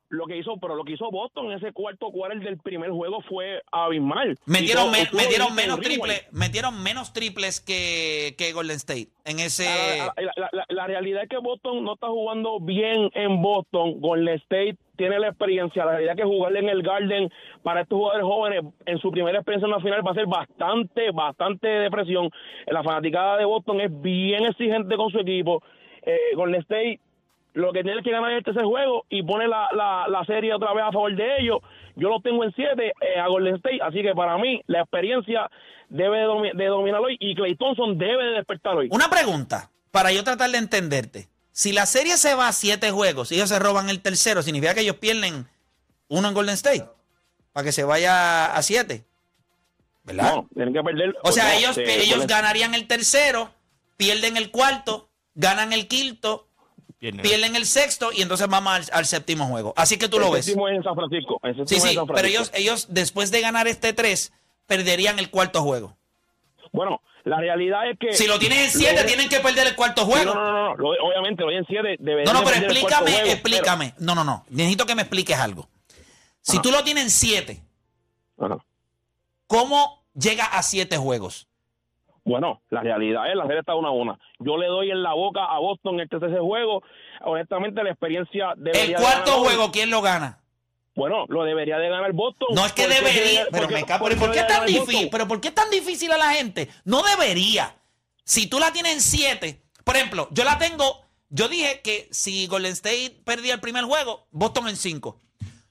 Lo 0.09 0.25
que 0.25 0.37
hizo, 0.37 0.55
pero 0.61 0.75
lo 0.75 0.83
que 0.83 0.93
hizo 0.93 1.09
Boston 1.11 1.47
en 1.51 1.57
ese 1.57 1.73
cuarto 1.73 2.09
cuarto 2.11 2.39
del 2.39 2.57
primer 2.57 2.91
juego 2.91 3.21
fue 3.27 3.61
abismal. 3.71 4.37
Metieron, 4.45 4.89
me- 4.91 5.07
metieron 5.13 5.49
en 5.49 5.55
menos 5.55 5.79
triples, 5.81 6.27
metieron 6.31 6.81
menos 6.83 7.13
triples 7.13 7.59
que, 7.59 8.33
que 8.37 8.53
Golden 8.53 8.77
State 8.77 9.07
en 9.25 9.39
ese. 9.39 9.65
La, 9.65 10.13
la- 10.17 10.33
la- 10.37 10.49
la- 10.53 10.65
la 10.69 10.87
realidad 10.87 11.23
es 11.23 11.29
que 11.29 11.37
Boston 11.37 11.83
no 11.83 11.93
está 11.95 12.07
jugando 12.07 12.59
bien 12.59 13.09
en 13.13 13.41
Boston. 13.41 13.99
Golden 13.99 14.35
State 14.35 14.77
tiene 14.95 15.19
la 15.19 15.27
experiencia. 15.27 15.83
La 15.85 15.91
realidad 15.91 16.15
es 16.17 16.21
que 16.21 16.27
jugarle 16.27 16.59
en 16.59 16.69
el 16.69 16.81
Garden 16.83 17.29
para 17.63 17.81
estos 17.81 17.97
jugadores 17.97 18.25
jóvenes 18.25 18.63
en 18.85 18.97
su 18.99 19.11
primera 19.11 19.37
experiencia 19.39 19.65
en 19.67 19.71
la 19.71 19.79
final 19.81 20.05
va 20.07 20.11
a 20.11 20.15
ser 20.15 20.25
bastante, 20.25 21.11
bastante 21.11 21.67
de 21.67 21.91
presión. 21.91 22.29
La 22.67 22.81
fanaticada 22.81 23.37
de 23.37 23.45
Boston 23.45 23.81
es 23.81 24.01
bien 24.01 24.45
exigente 24.45 24.95
con 24.95 25.11
su 25.11 25.19
equipo. 25.19 25.61
Eh, 26.03 26.17
Golden 26.35 26.61
State 26.61 27.01
lo 27.57 27.73
que 27.73 27.83
tiene 27.83 28.01
que 28.03 28.11
ganar 28.11 28.31
es 28.33 28.43
tercer 28.43 28.63
juego 28.63 29.05
y 29.09 29.23
pone 29.23 29.47
la, 29.47 29.67
la, 29.73 30.07
la 30.07 30.23
serie 30.25 30.53
otra 30.53 30.73
vez 30.73 30.83
a 30.85 30.91
favor 30.91 31.15
de 31.15 31.37
ellos. 31.39 31.59
Yo 31.95 32.09
lo 32.09 32.19
tengo 32.21 32.43
en 32.43 32.53
7 32.55 32.93
a 33.19 33.27
Golden 33.27 33.55
State, 33.55 33.79
así 33.81 34.01
que 34.01 34.13
para 34.13 34.37
mí 34.37 34.61
la 34.67 34.81
experiencia 34.81 35.49
debe 35.89 36.19
de, 36.19 36.25
domi- 36.25 36.53
de 36.55 36.65
dominar 36.67 37.01
hoy 37.01 37.17
y 37.19 37.33
Clay 37.35 37.55
Thompson 37.55 37.97
debe 37.97 38.23
de 38.25 38.31
despertar 38.33 38.75
hoy. 38.77 38.87
Una 38.91 39.09
pregunta, 39.09 39.71
para 39.91 40.11
yo 40.11 40.23
tratar 40.23 40.49
de 40.51 40.59
entenderte. 40.59 41.27
Si 41.51 41.73
la 41.73 41.87
serie 41.87 42.17
se 42.17 42.35
va 42.35 42.47
a 42.49 42.53
siete 42.53 42.91
juegos 42.91 43.31
y 43.31 43.35
ellos 43.35 43.49
se 43.49 43.57
roban 43.57 43.89
el 43.89 44.01
tercero, 44.01 44.43
significa 44.43 44.75
que 44.75 44.81
ellos 44.81 44.97
pierden 44.97 45.47
uno 46.07 46.27
en 46.27 46.33
Golden 46.35 46.53
State. 46.53 46.85
Para 47.53 47.63
que 47.65 47.71
se 47.71 47.83
vaya 47.83 48.53
a 48.55 48.61
siete. 48.61 49.03
¿Verdad? 50.03 50.35
No, 50.35 50.47
tienen 50.53 50.73
que 50.73 50.83
perder. 50.83 51.15
O 51.23 51.31
sea, 51.31 51.45
no, 51.45 51.57
ellos, 51.57 51.75
se- 51.75 52.03
ellos 52.03 52.27
ganarían 52.27 52.75
el 52.75 52.87
tercero, 52.87 53.49
pierden 53.97 54.37
el 54.37 54.51
cuarto, 54.51 55.09
ganan 55.33 55.73
el 55.73 55.87
quinto, 55.87 56.46
Pierden. 56.99 57.21
pierden 57.21 57.55
el 57.55 57.65
sexto 57.67 58.11
y 58.11 58.21
entonces 58.23 58.47
vamos 58.47 58.73
al, 58.73 58.85
al 58.91 59.05
séptimo 59.05 59.45
juego. 59.47 59.73
Así 59.77 59.97
que 59.97 60.07
tú 60.09 60.17
lo 60.19 60.27
el 60.27 60.33
ves. 60.33 60.45
séptimo 60.45 60.67
es 60.67 60.77
en 60.77 60.83
San 60.83 60.95
Francisco. 60.95 61.39
el 61.43 61.55
séptimo 61.55 61.67
Sí, 61.67 61.75
en 61.75 61.81
sí, 61.81 62.11
pero 62.13 62.27
ellos, 62.27 62.51
ellos 62.55 62.87
después 62.89 63.29
de 63.31 63.41
ganar 63.41 63.67
este 63.67 63.93
tres, 63.93 64.33
perderían 64.65 65.19
el 65.19 65.29
cuarto 65.29 65.61
juego. 65.61 65.95
Bueno, 66.71 67.01
la 67.23 67.37
realidad 67.39 67.89
es 67.89 67.99
que. 67.99 68.13
Si 68.13 68.25
lo 68.27 68.39
tienen 68.39 68.59
en 68.59 68.71
siete, 68.71 69.01
Lo- 69.01 69.05
tienen 69.07 69.29
que 69.29 69.39
perder 69.39 69.67
el 69.67 69.75
cuarto 69.75 70.05
juego. 70.05 70.33
No, 70.33 70.41
no, 70.43 70.51
no, 70.51 70.69
no, 70.69 70.75
lo- 70.75 70.89
obviamente 71.07 71.43
lo 71.43 71.51
en 71.51 71.65
7 71.65 71.97
debe 71.99 72.23
No, 72.25 72.33
no, 72.33 72.43
pero 72.43 72.57
explícame, 72.57 73.11
juego, 73.11 73.27
explícame. 73.31 73.93
No, 73.99 74.15
no, 74.15 74.23
no. 74.23 74.45
Necesito 74.49 74.85
que 74.85 74.95
me 74.95 75.03
expliques 75.03 75.37
algo. 75.37 75.69
Si 76.41 76.53
Ajá. 76.57 76.61
tú 76.63 76.71
lo 76.71 76.83
tienes 76.83 77.03
en 77.05 77.09
siete, 77.11 77.61
pero- 78.37 78.55
Ajá. 78.55 78.65
¿cómo 79.47 80.03
llega 80.13 80.45
a 80.45 80.63
siete 80.63 80.97
juegos? 80.97 81.47
Bueno, 82.27 82.61
la 82.69 82.81
realidad 82.81 83.29
es 83.29 83.35
la 83.37 83.45
serie 83.45 83.61
está 83.61 83.73
una 83.75 83.87
a 83.87 83.91
una. 83.91 84.19
Yo 84.39 84.57
le 84.57 84.67
doy 84.67 84.91
en 84.91 85.01
la 85.01 85.13
boca 85.13 85.45
a 85.45 85.59
Boston 85.59 85.95
en 86.01 86.09
este 86.11 86.39
juego. 86.39 86.83
Honestamente, 87.21 87.81
la 87.83 87.91
experiencia 87.91 88.51
El 88.57 88.63
debería 88.65 88.97
cuarto 88.97 89.31
juego, 89.43 89.71
¿quién 89.71 89.89
lo 89.89 90.01
gana? 90.01 90.39
Bueno, 90.93 91.25
lo 91.29 91.43
debería 91.45 91.77
de 91.77 91.87
ganar 91.89 92.11
Boston. 92.11 92.49
No 92.53 92.65
es 92.65 92.73
que 92.73 92.87
debería, 92.87 93.45
debe- 93.45 93.47
pero 93.51 93.63
porque- 93.63 93.75
me 93.75 93.85
cago, 93.85 94.05
¿pero 94.05 94.19
porque 94.19 94.25
¿por 94.25 94.31
qué 94.33 94.39
es 94.39 94.47
tan 94.47 94.65
difícil? 94.65 95.09
Pero 95.09 95.27
¿por 95.27 95.41
qué 95.41 95.47
es 95.47 95.55
tan 95.55 95.69
difícil 95.69 96.11
a 96.11 96.17
la 96.17 96.31
gente? 96.33 96.69
No 96.83 97.01
debería. 97.03 97.75
Si 98.25 98.47
tú 98.49 98.59
la 98.59 98.73
tienes 98.73 98.93
en 98.93 99.01
siete, 99.01 99.61
por 99.85 99.95
ejemplo, 99.95 100.27
yo 100.31 100.43
la 100.43 100.57
tengo, 100.57 101.05
yo 101.29 101.47
dije 101.47 101.81
que 101.81 102.09
si 102.11 102.47
Golden 102.47 102.73
State 102.73 103.21
perdía 103.23 103.53
el 103.53 103.61
primer 103.61 103.85
juego, 103.85 104.27
Boston 104.31 104.67
en 104.67 104.75
cinco. 104.75 105.21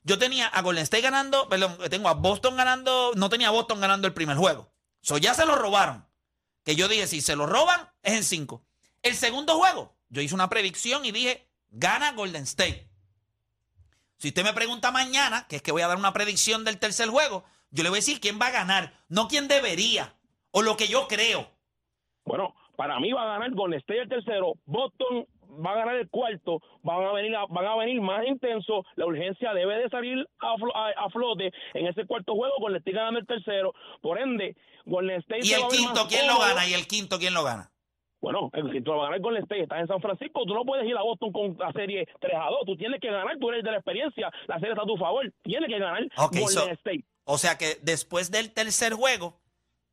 Yo 0.04 0.16
tenía 0.18 0.46
a 0.46 0.62
Golden 0.62 0.84
State 0.84 1.02
ganando, 1.02 1.48
perdón, 1.50 1.76
tengo 1.90 2.08
a 2.08 2.14
Boston 2.14 2.56
ganando, 2.56 3.10
no 3.16 3.28
tenía 3.28 3.48
a 3.48 3.50
Boston 3.50 3.80
ganando 3.80 4.06
el 4.06 4.14
primer 4.14 4.36
juego. 4.38 4.70
So 5.02 5.18
ya 5.18 5.34
se 5.34 5.44
lo 5.44 5.56
robaron. 5.56 6.06
Que 6.66 6.74
yo 6.74 6.88
dije, 6.88 7.06
si 7.06 7.20
se 7.20 7.36
lo 7.36 7.46
roban, 7.46 7.88
es 8.02 8.14
en 8.14 8.24
cinco. 8.24 8.64
El 9.00 9.14
segundo 9.14 9.54
juego, 9.54 9.94
yo 10.08 10.20
hice 10.20 10.34
una 10.34 10.50
predicción 10.50 11.04
y 11.04 11.12
dije, 11.12 11.48
gana 11.68 12.10
Golden 12.10 12.42
State. 12.42 12.90
Si 14.18 14.28
usted 14.28 14.42
me 14.42 14.52
pregunta 14.52 14.90
mañana, 14.90 15.46
que 15.48 15.56
es 15.56 15.62
que 15.62 15.70
voy 15.70 15.82
a 15.82 15.86
dar 15.86 15.96
una 15.96 16.12
predicción 16.12 16.64
del 16.64 16.80
tercer 16.80 17.08
juego, 17.08 17.44
yo 17.70 17.84
le 17.84 17.90
voy 17.90 17.98
a 17.98 18.00
decir 18.00 18.18
quién 18.18 18.40
va 18.40 18.48
a 18.48 18.50
ganar, 18.50 18.92
no 19.08 19.28
quién 19.28 19.46
debería, 19.46 20.16
o 20.50 20.62
lo 20.62 20.76
que 20.76 20.88
yo 20.88 21.06
creo. 21.06 21.48
Bueno, 22.24 22.52
para 22.76 22.98
mí 22.98 23.12
va 23.12 23.22
a 23.22 23.38
ganar 23.38 23.52
Golden 23.52 23.78
State 23.78 24.02
el 24.02 24.08
tercero, 24.08 24.54
Boston 24.64 25.24
va 25.64 25.72
a 25.72 25.76
ganar 25.76 25.96
el 25.96 26.08
cuarto, 26.08 26.60
van 26.82 27.04
a 27.04 27.12
venir 27.12 27.34
a- 27.36 27.46
van 27.46 27.66
a 27.66 27.76
venir 27.76 28.00
más 28.00 28.26
intensos, 28.26 28.84
la 28.96 29.06
urgencia 29.06 29.52
debe 29.54 29.76
de 29.78 29.88
salir 29.88 30.26
a, 30.38 30.54
flo- 30.56 30.72
a- 30.74 31.04
a 31.04 31.10
flote 31.10 31.50
en 31.74 31.86
ese 31.86 32.06
cuarto 32.06 32.34
juego, 32.34 32.54
Golden 32.58 32.78
State 32.78 32.96
ganando 32.96 33.20
el 33.20 33.26
tercero, 33.26 33.72
por 34.02 34.18
ende, 34.20 34.56
Golden 34.84 35.18
State 35.20 35.40
Y 35.46 35.52
el 35.52 35.62
va 35.62 35.68
quinto, 35.68 36.06
¿quién 36.08 36.26
lo 36.26 36.34
cómodo. 36.34 36.48
gana? 36.54 36.68
Y 36.68 36.74
el 36.74 36.86
quinto, 36.86 37.18
¿quién 37.18 37.34
lo 37.34 37.42
gana? 37.44 37.70
Bueno, 38.20 38.50
el 38.54 38.70
quinto 38.72 38.92
lo 38.92 38.98
va 38.98 39.04
a 39.04 39.06
ganar 39.08 39.20
Golden 39.20 39.42
State, 39.42 39.62
estás 39.62 39.80
en 39.80 39.86
San 39.88 40.00
Francisco, 40.00 40.44
tú 40.46 40.54
no 40.54 40.64
puedes 40.64 40.86
ir 40.86 40.96
a 40.96 41.02
Boston 41.02 41.32
con 41.32 41.56
la 41.58 41.70
serie 41.72 42.06
3 42.20 42.34
a 42.34 42.48
2, 42.50 42.60
tú 42.66 42.76
tienes 42.76 43.00
que 43.00 43.08
ganar, 43.10 43.36
tú 43.38 43.50
eres 43.50 43.62
de 43.62 43.70
la 43.70 43.76
experiencia, 43.76 44.30
la 44.46 44.54
serie 44.56 44.70
está 44.72 44.82
a 44.82 44.86
tu 44.86 44.96
favor, 44.96 45.30
tienes 45.42 45.68
que 45.68 45.78
ganar 45.78 46.02
Ok, 46.16 46.32
Golden 46.32 46.48
so- 46.48 46.70
State. 46.70 47.04
O 47.24 47.38
sea 47.38 47.58
que 47.58 47.76
después 47.82 48.30
del 48.30 48.52
tercer 48.54 48.94
juego, 48.94 49.38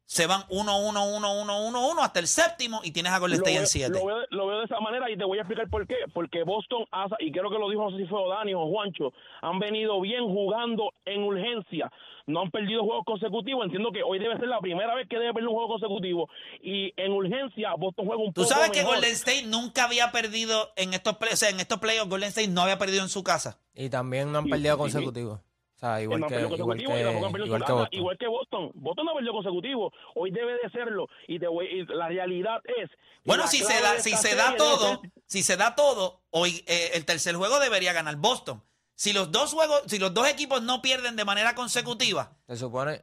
se 0.06 0.28
van 0.28 0.44
1, 0.50 0.78
1, 0.78 1.06
1, 1.16 1.34
1, 1.42 1.66
1, 1.68 1.88
1 1.92 2.02
hasta 2.04 2.20
el 2.20 2.28
séptimo 2.28 2.82
y 2.84 2.92
tienes 2.92 3.12
a 3.14 3.20
Golden 3.20 3.38
State 3.40 3.58
en 3.58 3.68
7. 3.68 4.00
lo, 4.00 4.06
veo, 4.06 4.18
lo 4.30 4.48
veo 4.48 4.60
de 4.60 4.66
esa 4.66 4.80
manera 4.80 5.10
y 5.10 5.18
te 5.18 5.24
voy 5.26 5.38
a 5.38 5.42
explicar 5.42 5.70
por 5.70 5.88
qué. 5.88 5.96
Porque 6.14 6.44
Boston, 6.44 6.86
hace- 6.92 7.16
y 7.20 7.32
creo 7.32 7.50
que 7.50 7.58
lo 7.58 7.70
dijo, 7.70 7.90
no 7.90 7.92
sé 7.98 8.04
si 8.04 8.10
fue 8.10 8.20
Dani 8.30 8.54
o 8.54 8.68
Juancho, 8.68 9.12
han 9.42 9.60
venido 9.60 10.00
bien 10.02 10.24
jugando 10.26 10.92
en 11.06 11.24
urgencia. 11.24 11.92
No 12.26 12.42
han 12.42 12.52
perdido 12.52 12.84
juegos 12.86 13.04
consecutivos. 13.06 13.66
Entiendo 13.66 13.92
que 13.92 14.02
hoy 14.04 14.18
debe 14.18 14.38
ser 14.38 14.48
la 14.48 14.60
primera 14.62 14.96
vez 14.96 15.10
que 15.10 15.18
debe 15.18 15.34
perder 15.34 15.50
un 15.50 15.56
juego 15.56 15.70
consecutivo. 15.74 16.30
Y 16.62 16.94
en 16.96 17.12
urgencia, 17.12 17.74
Boston 17.78 18.06
juega 18.06 18.22
un 18.24 18.34
Tú 18.34 18.44
poco 18.44 18.54
sabes 18.54 18.70
que 18.72 18.80
mejor. 18.80 18.96
Golden 18.96 19.12
State 19.12 19.44
nunca 19.48 19.84
había 19.86 20.12
perdido 20.12 20.70
en 20.78 20.94
estos 20.94 21.18
play, 21.18 21.34
o 21.34 21.36
sea, 21.36 21.50
en 21.50 21.60
estos 21.60 21.80
playoffs, 21.80 22.10
Golden 22.10 22.30
State 22.30 22.48
no 22.48 22.62
había 22.62 22.78
perdido 22.78 23.04
en 23.04 23.10
su 23.10 23.24
casa. 23.24 23.60
Y 23.76 23.90
también 23.90 24.32
no 24.32 24.38
han 24.38 24.46
Sí, 24.46 24.52
perdido 24.52 24.76
sí, 24.86 24.92
sí. 24.92 24.98
Sea, 25.86 25.98
Que 25.98 26.04
igual 26.04 26.28
que, 26.28 26.36
igual 26.36 26.78
que, 26.78 26.84
igual 26.84 27.04
que 27.66 27.72
Boston. 27.72 27.88
igual 27.92 28.18
que 28.18 28.28
Boston. 28.28 28.72
Boston 28.76 29.06
no 29.06 29.12
ha 29.12 29.16
perdido 29.16 29.34
consecutivo. 29.34 29.92
Hoy 30.16 30.32
debe 30.32 30.54
de 30.54 30.70
serlo. 30.72 31.08
Y, 31.28 31.40
te 31.40 31.48
voy- 31.48 31.68
y 31.68 31.86
la 31.86 32.08
realidad 32.08 32.62
es. 32.66 32.90
que 32.90 32.96
Bueno, 33.26 33.48
si 33.48 33.58
se 33.60 33.82
da, 33.82 34.00
si 34.00 34.12
se 34.12 34.36
da 34.36 34.56
todo, 34.56 35.02
ser- 35.02 35.12
si 35.26 35.44
se 35.44 35.58
da 35.58 35.76
todo, 35.76 36.22
hoy 36.30 36.64
eh, 36.68 36.92
el 36.94 37.06
tercer 37.06 37.36
juego 37.36 37.60
debería 37.60 37.94
ganar 37.94 38.16
Boston. 38.18 38.64
Si 38.96 39.12
los 39.12 39.32
dos 39.32 39.54
juegos, 39.54 39.82
si 39.88 39.98
los 40.00 40.14
dos 40.14 40.28
equipos 40.28 40.62
no 40.62 40.82
pierden 40.82 41.16
de 41.16 41.26
manera 41.26 41.56
consecutiva, 41.56 42.32
Se 42.48 42.56
supone. 42.56 43.02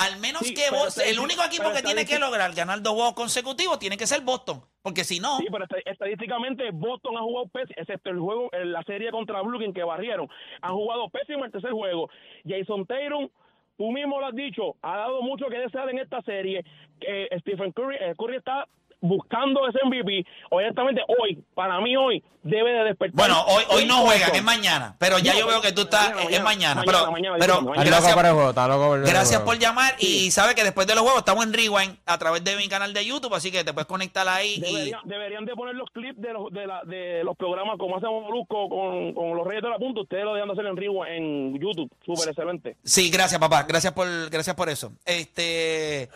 Al 0.00 0.18
menos 0.18 0.42
Sí, 0.42 0.54
que 0.54 0.70
Boston, 0.70 1.04
el 1.06 1.18
único 1.20 1.42
equipo 1.44 1.70
que 1.72 1.82
tiene 1.82 2.04
que 2.06 2.18
lograr 2.18 2.52
ganar 2.54 2.82
dos 2.82 2.94
juegos 2.94 3.14
consecutivos 3.14 3.78
tiene 3.78 3.96
que 3.96 4.06
ser 4.06 4.22
Boston, 4.22 4.62
porque 4.82 5.04
si 5.04 5.20
no, 5.20 5.38
Sí, 5.38 5.46
pero 5.52 5.64
est- 5.64 5.86
estadísticamente 5.86 6.70
Boston 6.72 7.16
ha 7.18 7.20
jugado 7.20 7.48
pésimo, 7.48 7.74
excepto 7.76 8.10
el 8.10 8.18
juego, 8.18 8.48
en 8.52 8.72
la 8.72 8.82
serie 8.84 9.10
contra 9.10 9.42
Brooklyn 9.42 9.72
que 9.74 9.84
barrieron. 9.84 10.28
Han 10.62 10.72
jugado 10.74 11.08
pésimo 11.10 11.44
el 11.44 11.52
tercer 11.52 11.72
juego. 11.72 12.08
Jason 12.46 12.86
Tatum, 12.86 13.28
tú 13.76 13.90
mismo 13.92 14.18
lo 14.20 14.26
has 14.26 14.34
dicho, 14.34 14.76
ha 14.82 14.96
dado 14.96 15.22
mucho 15.22 15.46
que 15.48 15.58
desear 15.58 15.88
en 15.90 15.98
esta 15.98 16.22
serie. 16.22 16.64
Que 17.00 17.28
Stephen 17.40 17.72
Curry, 17.72 17.96
eh, 17.96 18.14
Curry 18.18 18.36
está 18.36 18.66
buscando 19.00 19.66
ese 19.68 19.78
MVP. 19.84 20.24
Honestamente, 20.50 21.02
hoy, 21.08 21.42
para 21.54 21.80
mí 21.80 21.96
hoy, 21.96 22.22
debe 22.42 22.70
de 22.72 22.84
despertar. 22.84 23.16
Bueno, 23.16 23.42
hoy, 23.46 23.64
hoy 23.70 23.86
no 23.86 23.98
juegan, 23.98 24.34
es 24.34 24.42
mañana. 24.42 24.96
Pero 24.98 25.18
ya 25.18 25.32
No, 25.32 25.40
yo 25.40 25.46
veo 25.46 25.60
que 25.60 25.72
tú 25.72 25.82
estás, 25.82 26.14
mañana, 26.14 26.30
es 26.30 26.42
mañana. 26.42 26.82
mañana, 26.82 26.84
Pero, 26.86 27.10
mañana, 27.10 27.36
pero 27.38 27.62
mañana. 27.62 27.82
Está 27.82 27.90
loco 27.90 27.90
gracias, 27.90 28.14
por 28.14 28.74
juego, 28.74 29.06
gracias 29.06 29.58
llamar 29.58 29.94
y 29.98 30.30
sabe 30.30 30.54
que 30.54 30.64
después 30.64 30.86
de 30.86 30.94
los 30.94 31.02
juegos 31.02 31.20
estamos 31.20 31.44
en 31.44 31.52
Rewind 31.52 31.96
a 32.06 32.18
través 32.18 32.42
de 32.44 32.56
mi 32.56 32.68
canal 32.68 32.94
de 32.94 33.04
YouTube, 33.04 33.34
así 33.34 33.50
que 33.50 33.62
te 33.62 33.72
puedes 33.72 33.86
conectar 33.86 34.26
ahí 34.28 34.54
y... 34.54 34.92
Deberían, 35.04 35.44
de 35.44 35.54
poner 35.54 35.74
los 35.74 35.90
clips 35.90 36.20
de 36.20 36.32
los, 36.32 36.50
de, 36.52 36.66
la, 36.66 36.82
de 36.84 37.22
los 37.24 37.36
programas 37.36 37.76
como 37.78 37.96
hacemos 37.96 38.22
Molusco 38.22 38.68
con, 38.68 39.12
con 39.14 39.36
los 39.36 39.46
Reyes 39.46 39.62
de 39.62 39.68
la 39.68 39.78
Punta. 39.78 40.00
Ustedes 40.00 40.24
lo 40.24 40.34
dejan 40.34 40.48
de 40.48 40.52
hacer 40.52 40.66
en 40.66 40.76
Rivo 40.76 41.06
en 41.06 41.60
YouTube. 41.60 41.90
Súper 42.04 42.28
excelente. 42.28 42.76
Sí, 42.84 43.10
gracias, 43.10 43.40
papá. 43.40 43.64
Gracias 43.64 43.92
por, 43.92 44.06
gracias 44.30 44.56
por 44.56 44.68
eso. 44.68 44.92
Este, 45.04 46.08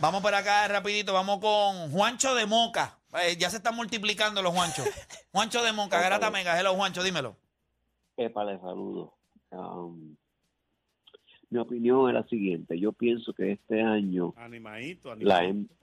vamos 0.00 0.22
por 0.22 0.34
acá 0.34 0.68
rapidito. 0.68 1.12
Vamos 1.12 1.38
con 1.38 1.90
Juancho 1.90 2.23
de 2.32 2.46
Moca. 2.46 2.98
Eh, 3.22 3.36
ya 3.36 3.50
se 3.50 3.58
están 3.58 3.76
multiplicando 3.76 4.40
los 4.40 4.54
Juanchos. 4.54 4.88
Juancho 5.32 5.62
de 5.62 5.72
Moca, 5.72 6.00
Garata 6.00 6.30
Mega. 6.30 6.58
Hello, 6.58 6.74
Juancho, 6.74 7.02
dímelo. 7.02 7.36
Epa, 8.16 8.44
le 8.44 8.58
saludo. 8.60 9.12
Um, 9.50 10.16
mi 11.50 11.58
opinión 11.58 12.08
es 12.08 12.14
la 12.14 12.24
siguiente. 12.24 12.78
Yo 12.78 12.92
pienso 12.92 13.32
que 13.34 13.52
este 13.52 13.82
año 13.82 14.32
Animadito, 14.36 15.12
animadito. 15.12 15.74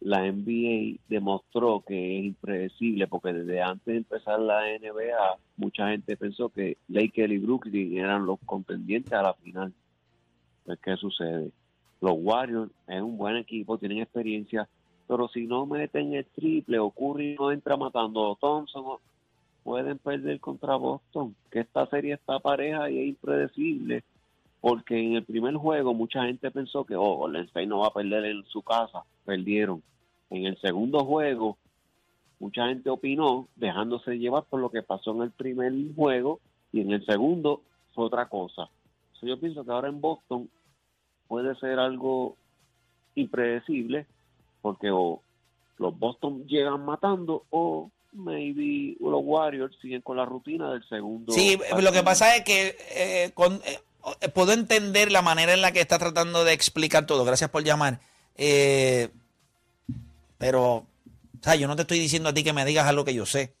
La 0.00 0.20
NBA 0.30 1.00
demostró 1.08 1.82
que 1.84 2.18
es 2.18 2.24
impredecible 2.26 3.08
porque 3.08 3.32
desde 3.32 3.60
antes 3.60 3.86
de 3.86 3.96
empezar 3.96 4.38
la 4.38 4.60
NBA 4.78 5.38
mucha 5.56 5.88
gente 5.88 6.16
pensó 6.16 6.48
que 6.48 6.76
Lakers 6.86 7.32
y 7.32 7.38
Brooklyn 7.38 7.98
eran 7.98 8.24
los 8.24 8.38
contendientes 8.46 9.12
a 9.12 9.22
la 9.22 9.34
final. 9.34 9.72
Pues, 10.64 10.78
¿Qué 10.80 10.96
sucede? 10.96 11.50
Los 12.00 12.14
Warriors 12.18 12.70
es 12.86 13.00
un 13.00 13.16
buen 13.16 13.36
equipo, 13.36 13.78
tienen 13.78 13.98
experiencia, 13.98 14.68
pero 15.06 15.28
si 15.28 15.46
no 15.46 15.66
meten 15.66 16.14
el 16.14 16.24
triple 16.26 16.78
o 16.78 16.90
Curry 16.90 17.36
no 17.38 17.52
entra 17.52 17.76
matando 17.76 18.32
a 18.32 18.36
Thompson, 18.36 18.98
pueden 19.62 19.98
perder 19.98 20.40
contra 20.40 20.76
Boston. 20.76 21.34
Que 21.50 21.60
esta 21.60 21.86
serie 21.86 22.14
está 22.14 22.38
pareja 22.38 22.90
y 22.90 22.98
es 22.98 23.08
impredecible 23.08 24.04
porque 24.60 24.98
en 24.98 25.14
el 25.14 25.24
primer 25.24 25.54
juego 25.54 25.94
mucha 25.94 26.24
gente 26.24 26.50
pensó 26.50 26.84
que 26.84 26.96
oh, 26.96 27.16
Golden 27.16 27.44
State 27.44 27.66
no 27.66 27.80
va 27.80 27.88
a 27.88 27.94
perder 27.94 28.24
en 28.24 28.44
su 28.46 28.62
casa, 28.62 29.04
perdieron. 29.24 29.82
En 30.30 30.46
el 30.46 30.58
segundo 30.60 31.04
juego 31.04 31.56
mucha 32.38 32.66
gente 32.68 32.90
opinó 32.90 33.48
dejándose 33.56 34.18
llevar 34.18 34.44
por 34.44 34.60
lo 34.60 34.70
que 34.70 34.82
pasó 34.82 35.12
en 35.12 35.22
el 35.22 35.30
primer 35.30 35.72
juego 35.94 36.40
y 36.72 36.80
en 36.80 36.92
el 36.92 37.04
segundo 37.06 37.62
fue 37.94 38.06
otra 38.06 38.28
cosa. 38.28 38.68
So, 39.12 39.26
yo 39.26 39.38
pienso 39.38 39.64
que 39.64 39.70
ahora 39.70 39.88
en 39.88 40.00
Boston 40.00 40.50
puede 41.28 41.54
ser 41.56 41.78
algo 41.78 42.36
impredecible 43.14 44.06
porque 44.66 44.90
o 44.90 45.22
los 45.78 45.96
Boston 45.96 46.44
llegan 46.48 46.84
matando 46.84 47.44
o 47.50 47.88
maybe 48.12 48.96
los 49.00 49.20
Warriors 49.22 49.76
siguen 49.80 50.00
con 50.02 50.16
la 50.16 50.24
rutina 50.24 50.72
del 50.72 50.82
segundo. 50.88 51.32
Sí, 51.32 51.56
lo 51.78 51.92
que 51.92 52.02
pasa 52.02 52.34
es 52.34 52.42
que 52.42 52.76
eh, 52.90 53.30
con- 53.32 53.60
eh, 53.64 53.78
eh, 54.22 54.28
puedo 54.28 54.52
entender 54.52 55.12
la 55.12 55.22
manera 55.22 55.52
en 55.54 55.62
la 55.62 55.70
que 55.70 55.80
está 55.80 56.00
tratando 56.00 56.42
de 56.44 56.52
explicar 56.52 57.06
todo. 57.06 57.24
Gracias 57.24 57.48
por 57.50 57.62
llamar. 57.62 58.00
Eh, 58.34 59.10
pero, 60.38 60.74
o 60.74 60.86
sea, 61.42 61.54
yo 61.54 61.68
no 61.68 61.76
te 61.76 61.82
estoy 61.82 62.00
diciendo 62.00 62.30
a 62.30 62.34
ti 62.34 62.42
que 62.42 62.52
me 62.52 62.64
digas 62.64 62.86
algo 62.88 63.04
que 63.04 63.14
yo 63.14 63.24
sé. 63.24 63.54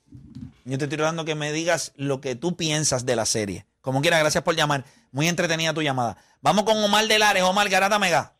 Yo 0.64 0.76
te 0.78 0.84
estoy 0.86 0.98
dando 0.98 1.24
que 1.24 1.36
me 1.36 1.52
digas 1.52 1.92
lo 1.96 2.20
que 2.20 2.34
tú 2.34 2.56
piensas 2.56 3.06
de 3.06 3.14
la 3.14 3.26
serie. 3.26 3.64
Como 3.80 4.00
quiera, 4.00 4.18
gracias 4.18 4.42
por 4.42 4.56
llamar. 4.56 4.84
Muy 5.12 5.28
entretenida 5.28 5.72
tu 5.72 5.82
llamada. 5.82 6.16
Vamos 6.40 6.64
con 6.64 6.82
Omar 6.82 7.06
de 7.06 7.20
Lares. 7.20 7.44
Omar 7.44 7.68
Garata 7.68 8.00
Mega. 8.00 8.32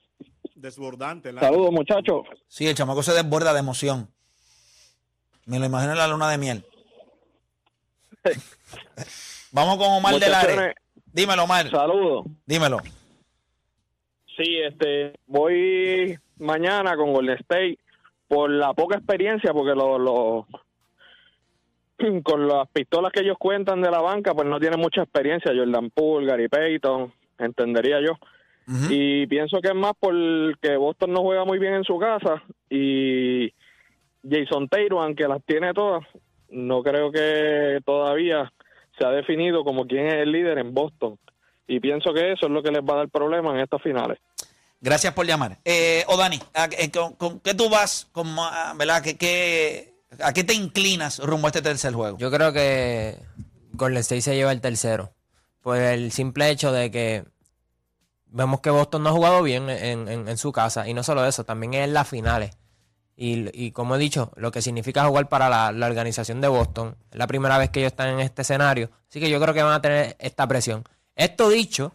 Desbordante. 0.66 1.32
la- 1.32 1.42
Saludos, 1.42 1.70
muchachos. 1.70 2.22
Sí, 2.48 2.66
el 2.66 2.74
chamaco 2.74 3.00
se 3.00 3.12
desborda 3.12 3.52
de 3.52 3.60
emoción. 3.60 4.08
Me 5.44 5.60
lo 5.60 5.66
imagino 5.66 5.92
en 5.92 5.98
la 5.98 6.08
luna 6.08 6.28
de 6.28 6.38
miel. 6.38 6.64
Vamos 9.52 9.76
con 9.76 9.86
Omar 9.92 10.14
de 10.18 10.28
Lares. 10.28 10.56
Muchachones, 10.56 10.74
Dímelo, 11.12 11.44
Omar. 11.44 11.70
Saludos. 11.70 12.26
Dímelo. 12.44 12.78
Sí, 14.36 14.56
este, 14.68 15.14
voy 15.26 16.18
mañana 16.38 16.96
con 16.96 17.12
Golden 17.12 17.38
State 17.38 17.78
por 18.26 18.50
la 18.50 18.74
poca 18.74 18.96
experiencia, 18.96 19.52
porque 19.52 19.74
lo, 19.76 19.98
lo- 20.00 20.46
con 22.24 22.48
las 22.48 22.68
pistolas 22.70 23.12
que 23.12 23.20
ellos 23.20 23.36
cuentan 23.38 23.80
de 23.82 23.90
la 23.92 24.00
banca, 24.00 24.34
pues 24.34 24.48
no 24.48 24.58
tienen 24.58 24.80
mucha 24.80 25.02
experiencia. 25.02 25.52
Jordan 25.56 25.90
Poole, 25.90 26.26
Gary 26.26 26.48
Payton, 26.48 27.12
entendería 27.38 28.00
yo. 28.00 28.18
Y 28.90 29.26
pienso 29.28 29.60
que 29.60 29.68
es 29.68 29.74
más 29.74 29.92
porque 29.98 30.76
Boston 30.76 31.12
no 31.12 31.22
juega 31.22 31.44
muy 31.44 31.58
bien 31.58 31.74
en 31.74 31.84
su 31.84 31.98
casa 31.98 32.42
y 32.68 33.52
Jason 34.28 34.68
Taylor, 34.68 35.04
aunque 35.04 35.28
las 35.28 35.40
tiene 35.44 35.72
todas, 35.72 36.04
no 36.50 36.82
creo 36.82 37.12
que 37.12 37.78
todavía 37.84 38.52
se 38.98 39.06
ha 39.06 39.10
definido 39.10 39.62
como 39.62 39.86
quién 39.86 40.08
es 40.08 40.14
el 40.14 40.32
líder 40.32 40.58
en 40.58 40.74
Boston. 40.74 41.18
Y 41.68 41.80
pienso 41.80 42.12
que 42.12 42.32
eso 42.32 42.46
es 42.46 42.52
lo 42.52 42.62
que 42.62 42.70
les 42.70 42.82
va 42.82 42.94
a 42.94 42.98
dar 42.98 43.08
problemas 43.08 43.54
en 43.54 43.60
estas 43.60 43.82
finales. 43.82 44.18
Gracias 44.80 45.14
por 45.14 45.26
llamar. 45.26 45.58
Eh, 45.64 46.04
o 46.08 46.16
Dani, 46.16 46.38
¿a, 46.54 46.66
eh, 46.66 46.90
con, 46.90 47.14
con 47.14 47.40
qué 47.40 47.54
tú 47.54 47.68
vas? 47.68 48.08
Con, 48.12 48.36
¿verdad? 48.76 49.02
¿Qué, 49.02 49.16
qué, 49.16 49.94
¿A 50.20 50.32
qué 50.32 50.44
te 50.44 50.54
inclinas 50.54 51.18
rumbo 51.18 51.46
a 51.46 51.50
este 51.50 51.62
tercer 51.62 51.92
juego? 51.92 52.18
Yo 52.18 52.30
creo 52.30 52.52
que 52.52 53.16
Golden 53.72 54.00
State 54.00 54.22
se 54.22 54.36
lleva 54.36 54.52
el 54.52 54.60
tercero. 54.60 55.12
Por 55.62 55.78
el 55.78 56.12
simple 56.12 56.50
hecho 56.50 56.72
de 56.72 56.90
que 56.90 57.24
vemos 58.26 58.60
que 58.60 58.70
Boston 58.70 59.02
no 59.02 59.10
ha 59.10 59.12
jugado 59.12 59.42
bien 59.42 59.68
en, 59.70 60.08
en- 60.08 60.36
su 60.38 60.52
casa. 60.52 60.88
Y 60.88 60.94
no 60.94 61.02
solo 61.02 61.24
eso, 61.26 61.44
también 61.44 61.74
en 61.74 61.92
las 61.94 62.08
finales. 62.08 62.56
Y, 63.16 63.48
y 63.58 63.70
como 63.72 63.96
he 63.96 63.98
dicho, 63.98 64.30
lo 64.36 64.50
que 64.52 64.60
significa 64.60 65.04
jugar 65.06 65.28
para 65.28 65.48
la, 65.48 65.72
la 65.72 65.86
organización 65.86 66.40
de 66.40 66.48
Boston. 66.48 66.96
Es 67.10 67.18
la 67.18 67.26
primera 67.26 67.56
vez 67.58 67.70
que 67.70 67.80
ellos 67.80 67.92
están 67.92 68.08
en 68.10 68.20
este 68.20 68.42
escenario. 68.42 68.90
Así 69.08 69.20
que 69.20 69.30
yo 69.30 69.40
creo 69.40 69.54
que 69.54 69.62
van 69.62 69.72
a 69.74 69.80
tener 69.80 70.16
esta 70.18 70.46
presión. 70.46 70.84
Esto 71.14 71.48
dicho, 71.48 71.94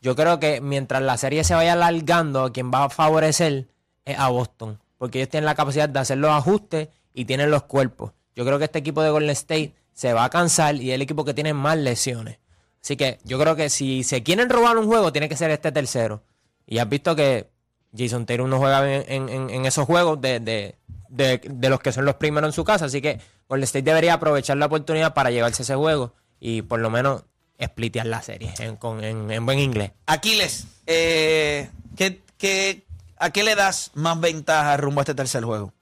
yo 0.00 0.14
creo 0.14 0.38
que 0.38 0.60
mientras 0.60 1.02
la 1.02 1.16
serie 1.16 1.42
se 1.44 1.54
vaya 1.54 1.72
alargando, 1.72 2.52
quien 2.52 2.70
va 2.70 2.84
a 2.84 2.90
favorecer 2.90 3.68
es 4.04 4.18
a 4.18 4.28
Boston. 4.28 4.78
Porque 4.96 5.18
ellos 5.18 5.28
tienen 5.30 5.46
la 5.46 5.54
capacidad 5.54 5.88
de 5.88 5.98
hacer 5.98 6.18
los 6.18 6.30
ajustes 6.30 6.88
y 7.14 7.24
tienen 7.24 7.50
los 7.50 7.64
cuerpos. 7.64 8.12
Yo 8.36 8.44
creo 8.44 8.58
que 8.58 8.64
este 8.66 8.78
equipo 8.78 9.02
de 9.02 9.10
Golden 9.10 9.30
State 9.30 9.74
se 9.92 10.12
va 10.12 10.24
a 10.24 10.30
cansar 10.30 10.76
y 10.76 10.90
es 10.90 10.94
el 10.94 11.02
equipo 11.02 11.24
que 11.24 11.34
tiene 11.34 11.52
más 11.52 11.76
lesiones. 11.78 12.38
Así 12.82 12.96
que 12.96 13.18
yo 13.24 13.38
creo 13.38 13.56
que 13.56 13.68
si 13.70 14.02
se 14.04 14.22
quieren 14.22 14.48
robar 14.48 14.76
un 14.78 14.86
juego, 14.86 15.12
tiene 15.12 15.28
que 15.28 15.36
ser 15.36 15.50
este 15.50 15.70
tercero. 15.72 16.22
Y 16.66 16.78
has 16.78 16.88
visto 16.88 17.14
que 17.16 17.48
Jason 17.96 18.24
Taylor 18.26 18.48
no 18.48 18.58
juega 18.58 18.82
bien 18.82 19.04
en, 19.08 19.28
en- 19.28 19.50
en 19.50 19.66
esos 19.66 19.84
juegos 19.86 20.20
de, 20.20 20.40
de- 20.40 20.76
de- 21.08 21.40
de 21.44 21.68
los 21.68 21.80
que 21.80 21.92
son 21.92 22.04
los 22.04 22.14
primeros 22.16 22.48
en 22.48 22.52
su 22.52 22.64
casa. 22.64 22.86
Así 22.86 23.02
que 23.02 23.20
Golden 23.48 23.64
State 23.64 23.82
debería 23.82 24.14
aprovechar 24.14 24.56
la 24.56 24.66
oportunidad 24.66 25.12
para 25.12 25.30
llevarse 25.30 25.62
ese 25.62 25.74
juego 25.74 26.14
y 26.38 26.62
por 26.62 26.78
lo 26.80 26.88
menos 26.90 27.24
splitear 27.62 28.06
la 28.06 28.22
serie 28.22 28.54
en, 28.60 28.76
con- 28.76 29.02
en- 29.04 29.30
en 29.30 29.44
buen 29.44 29.58
inglés. 29.58 29.90
Aquiles, 30.06 30.66
eh, 30.86 31.68
¿qué, 31.96 32.22
qué, 32.38 32.86
¿a 33.18 33.30
qué 33.30 33.42
le 33.42 33.54
das 33.56 33.90
más 33.94 34.18
ventaja 34.20 34.76
rumbo 34.78 35.00
a 35.00 35.02
este 35.02 35.14
tercer 35.14 35.44
juego? 35.44 35.74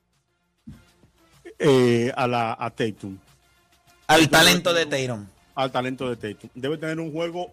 eh, 1.58 2.12
a 2.16 2.26
la 2.26 2.56
a 2.58 2.70
Tatum, 2.70 3.18
Al 4.06 4.28
talento 4.28 4.72
de 4.72 4.86
Tatum. 4.86 5.26
Al 5.58 5.72
talento 5.72 6.08
de 6.08 6.16
Tatum. 6.16 6.50
Debe 6.54 6.78
tener 6.78 7.00
un 7.00 7.10
juego 7.10 7.52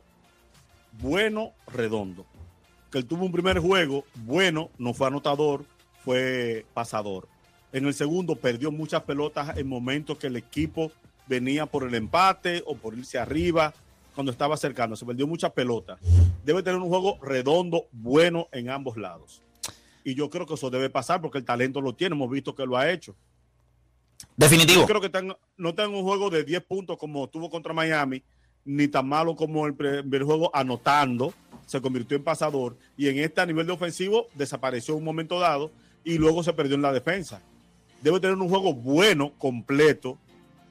bueno, 1.02 1.54
redondo. 1.66 2.24
Que 2.92 3.00
él 3.00 3.06
tuvo 3.08 3.26
un 3.26 3.32
primer 3.32 3.58
juego 3.58 4.06
bueno, 4.14 4.70
no 4.78 4.94
fue 4.94 5.08
anotador, 5.08 5.66
fue 6.04 6.68
pasador. 6.76 7.28
En 7.74 7.88
el 7.88 7.96
segundo 7.96 8.36
perdió 8.36 8.72
muchas 8.72 9.02
pelotas 9.02 9.58
en 9.58 9.68
momentos 9.68 10.20
que 10.20 10.28
el 10.28 10.36
equipo 10.36 10.92
venía 11.26 11.66
por 11.66 11.84
el 11.84 11.96
empate 11.96 12.62
o 12.68 12.76
por 12.78 12.96
irse 12.96 13.18
arriba 13.18 13.74
cuando 14.14 14.32
estaba 14.32 14.54
acercando. 14.54 14.96
Se 14.96 15.06
perdió 15.06 15.26
muchas 15.26 15.52
pelotas. 15.54 16.00
Debe 16.46 16.62
tener 16.62 16.80
un 16.80 16.90
juego 16.90 17.18
redondo, 17.24 17.88
bueno 17.92 18.50
en 18.52 18.70
ambos 18.70 18.98
lados. 18.98 19.42
Y 20.04 20.14
yo 20.14 20.30
creo 20.30 20.46
que 20.46 20.54
eso 20.54 20.70
debe 20.70 20.92
pasar 20.92 21.22
porque 21.22 21.40
el 21.40 21.44
talento 21.44 21.82
lo 21.82 21.96
tiene. 21.96 22.16
Hemos 22.16 22.30
visto 22.30 22.54
que 22.54 22.68
lo 22.68 22.78
ha 22.78 22.92
hecho. 22.92 23.16
Definitivo. 24.38 24.82
Yo 24.82 24.88
creo 24.88 25.02
que 25.02 25.36
no 25.58 25.76
tenga 25.76 25.90
un 25.98 26.04
juego 26.04 26.30
de 26.30 26.44
10 26.44 26.64
puntos 26.66 26.98
como 26.98 27.28
tuvo 27.28 27.50
contra 27.50 27.74
Miami, 27.74 28.24
ni 28.66 28.88
tan 28.88 29.08
malo 29.08 29.36
como 29.36 29.66
el 29.68 29.74
primer 29.76 30.24
juego 30.24 30.50
anotando, 30.54 31.34
se 31.66 31.82
convirtió 31.82 32.18
en 32.18 32.24
pasador 32.24 32.78
y 32.98 33.08
en 33.10 33.20
este 33.20 33.42
a 33.42 33.46
nivel 33.46 33.66
de 33.68 33.74
ofensivo 33.74 34.28
desapareció 34.34 34.94
en 34.94 35.00
un 35.00 35.06
momento 35.06 35.40
dado 35.40 35.72
y 36.04 36.18
luego 36.18 36.44
se 36.44 36.54
perdió 36.54 36.76
en 36.76 36.82
la 36.82 36.92
defensa. 36.94 37.42
Debe 38.02 38.20
tener 38.20 38.36
un 38.38 38.50
juego 38.50 38.74
bueno, 38.74 39.32
completo 39.38 40.18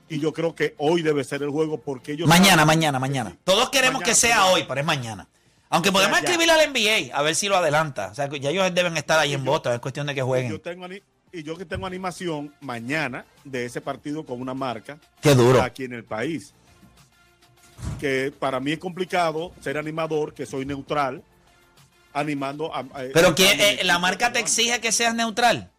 y 0.09 0.21
yo 0.21 0.33
creo 0.33 0.55
que 0.55 0.75
hoy 0.79 1.03
debe 1.03 1.25
ser 1.25 1.43
el 1.43 1.51
juego 1.51 1.79
porque 1.81 2.13
ellos... 2.13 2.29
Mañana, 2.29 2.65
mañana, 2.65 2.99
mañana. 2.99 3.37
Todos 3.45 3.71
queremos 3.71 3.95
Mañana, 4.01 4.07
que 4.07 4.15
sea 4.15 4.37
mañana. 4.37 4.53
hoy, 4.55 4.65
pero 4.69 4.81
es 4.81 4.87
mañana. 4.87 5.29
Aunque 5.71 5.91
podemos 5.91 6.19
escribirle 6.19 6.53
al 6.53 6.71
NBA 6.73 7.17
a 7.17 7.23
ver 7.23 7.35
si 7.35 7.49
lo 7.49 7.57
adelanta. 7.57 8.09
O 8.13 8.15
sea, 8.15 8.29
ya 8.29 8.51
ellos 8.51 8.73
deben 8.75 8.97
estar 8.97 9.19
ahí 9.19 9.33
en 9.33 9.41
yo- 9.45 9.51
Boston. 9.51 9.73
Es 9.73 9.81
cuestión 9.81 10.07
de 10.07 10.15
que 10.15 10.19
yo, 10.21 10.27
jueguen. 10.27 10.61
tengo, 10.61 10.85
ani- 10.85 11.03
y 11.35 11.43
yo 11.43 11.57
que 11.57 11.65
tengo 11.65 11.87
animación 11.87 12.55
mañana 12.61 13.25
de 13.45 13.65
ese 13.67 13.81
partido 13.81 14.25
con 14.25 14.41
una 14.41 14.55
marca 14.55 14.99
Qué 15.21 15.35
duro. 15.35 15.61
aquí 15.63 15.85
en 15.85 15.93
el 15.93 16.05
país. 16.05 16.55
Que 18.01 18.33
para 18.39 18.61
mí 18.61 18.73
es 18.73 18.79
complicado 18.79 19.53
ser 19.61 19.77
animador, 19.77 20.33
que 20.33 20.47
soy 20.47 20.65
neutral, 20.65 21.23
animando 22.13 22.75
a... 22.75 22.81
a- 22.81 22.87
Pero 23.13 23.35
que 23.35 23.51
eh, 23.81 23.85
la 23.85 23.99
marca 23.99 24.33
te 24.33 24.39
exige 24.39 24.81
que 24.81 24.93
seas 24.93 25.15
neutral. 25.15 25.71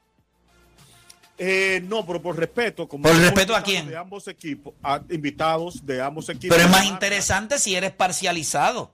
Eh, 1.37 1.81
no, 1.85 2.05
pero 2.05 2.21
por 2.21 2.37
respeto. 2.37 2.87
Como 2.87 3.03
¿Por 3.03 3.15
respeto 3.17 3.55
a 3.55 3.61
quién? 3.61 3.87
De 3.87 3.97
ambos 3.97 4.27
equipos, 4.27 4.73
a- 4.83 5.01
invitados 5.09 5.85
de 5.85 6.01
ambos 6.01 6.29
equipos. 6.29 6.55
Pero 6.55 6.67
es 6.69 6.71
más 6.71 6.85
interesante 6.85 7.57
si 7.59 7.75
eres 7.75 7.91
parcializado. 7.91 8.93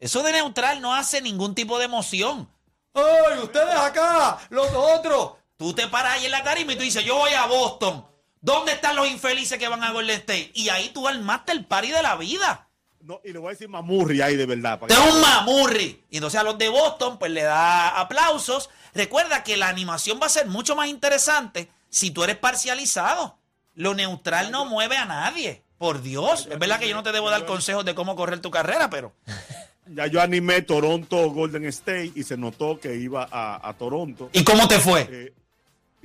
Eso 0.00 0.22
de 0.22 0.32
neutral 0.32 0.80
no 0.80 0.94
hace 0.94 1.20
ningún 1.22 1.54
tipo 1.54 1.78
de 1.78 1.86
emoción. 1.86 2.48
¡Ay, 2.94 3.38
ustedes 3.42 3.74
acá! 3.74 4.38
¡Los 4.50 4.68
otros! 4.72 5.32
Tú 5.64 5.72
te 5.72 5.88
paras 5.88 6.12
ahí 6.18 6.26
en 6.26 6.30
la 6.30 6.44
tarima 6.44 6.74
y 6.74 6.76
tú 6.76 6.82
dices, 6.82 7.02
yo 7.06 7.16
voy 7.16 7.30
a 7.32 7.46
Boston. 7.46 8.04
¿Dónde 8.42 8.72
están 8.72 8.96
los 8.96 9.08
infelices 9.08 9.58
que 9.58 9.66
van 9.66 9.82
a 9.82 9.92
Golden 9.92 10.16
State? 10.18 10.50
Y 10.52 10.68
ahí 10.68 10.90
tú 10.90 11.08
armaste 11.08 11.52
el 11.52 11.64
party 11.64 11.90
de 11.90 12.02
la 12.02 12.16
vida. 12.16 12.68
No, 13.00 13.18
y 13.24 13.32
le 13.32 13.38
voy 13.38 13.48
a 13.48 13.50
decir 13.52 13.70
Mamurri 13.70 14.20
ahí 14.20 14.36
de 14.36 14.44
verdad. 14.44 14.78
Usted 14.82 14.94
que- 14.94 15.02
es 15.08 15.14
un 15.14 15.20
mamurri. 15.22 16.04
Y 16.10 16.16
entonces 16.18 16.38
a 16.38 16.42
los 16.42 16.58
de 16.58 16.68
Boston, 16.68 17.18
pues 17.18 17.30
le 17.32 17.44
da 17.44 17.98
aplausos. 17.98 18.68
Recuerda 18.92 19.42
que 19.42 19.56
la 19.56 19.68
animación 19.68 20.18
va 20.20 20.26
a 20.26 20.28
ser 20.28 20.46
mucho 20.48 20.76
más 20.76 20.88
interesante 20.88 21.70
si 21.88 22.10
tú 22.10 22.22
eres 22.24 22.36
parcializado. 22.36 23.38
Lo 23.74 23.94
neutral 23.94 24.50
no 24.50 24.66
mueve 24.66 24.98
a 24.98 25.06
nadie. 25.06 25.62
Por 25.78 26.02
Dios. 26.02 26.46
Es 26.50 26.58
verdad 26.58 26.78
que 26.78 26.90
yo 26.90 26.94
no 26.94 27.02
te 27.02 27.10
debo 27.12 27.30
dar 27.30 27.46
consejos 27.46 27.86
de 27.86 27.94
cómo 27.94 28.16
correr 28.16 28.40
tu 28.40 28.50
carrera, 28.50 28.90
pero. 28.90 29.14
Ya 29.86 30.06
yo 30.06 30.22
animé 30.22 30.62
Toronto 30.62 31.30
Golden 31.30 31.66
State 31.66 32.12
y 32.14 32.22
se 32.22 32.38
notó 32.38 32.80
que 32.80 32.94
iba 32.96 33.28
a, 33.30 33.68
a 33.68 33.74
Toronto. 33.74 34.30
¿Y 34.32 34.42
cómo 34.42 34.66
te 34.66 34.78
fue? 34.78 35.06
Eh, 35.10 35.34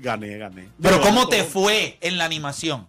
gané, 0.01 0.38
gané. 0.38 0.70
Pero 0.82 0.96
Digo, 0.96 1.08
¿cómo 1.08 1.27
te 1.27 1.44
fue 1.44 1.98
en 2.01 2.18
la 2.18 2.25
animación? 2.25 2.88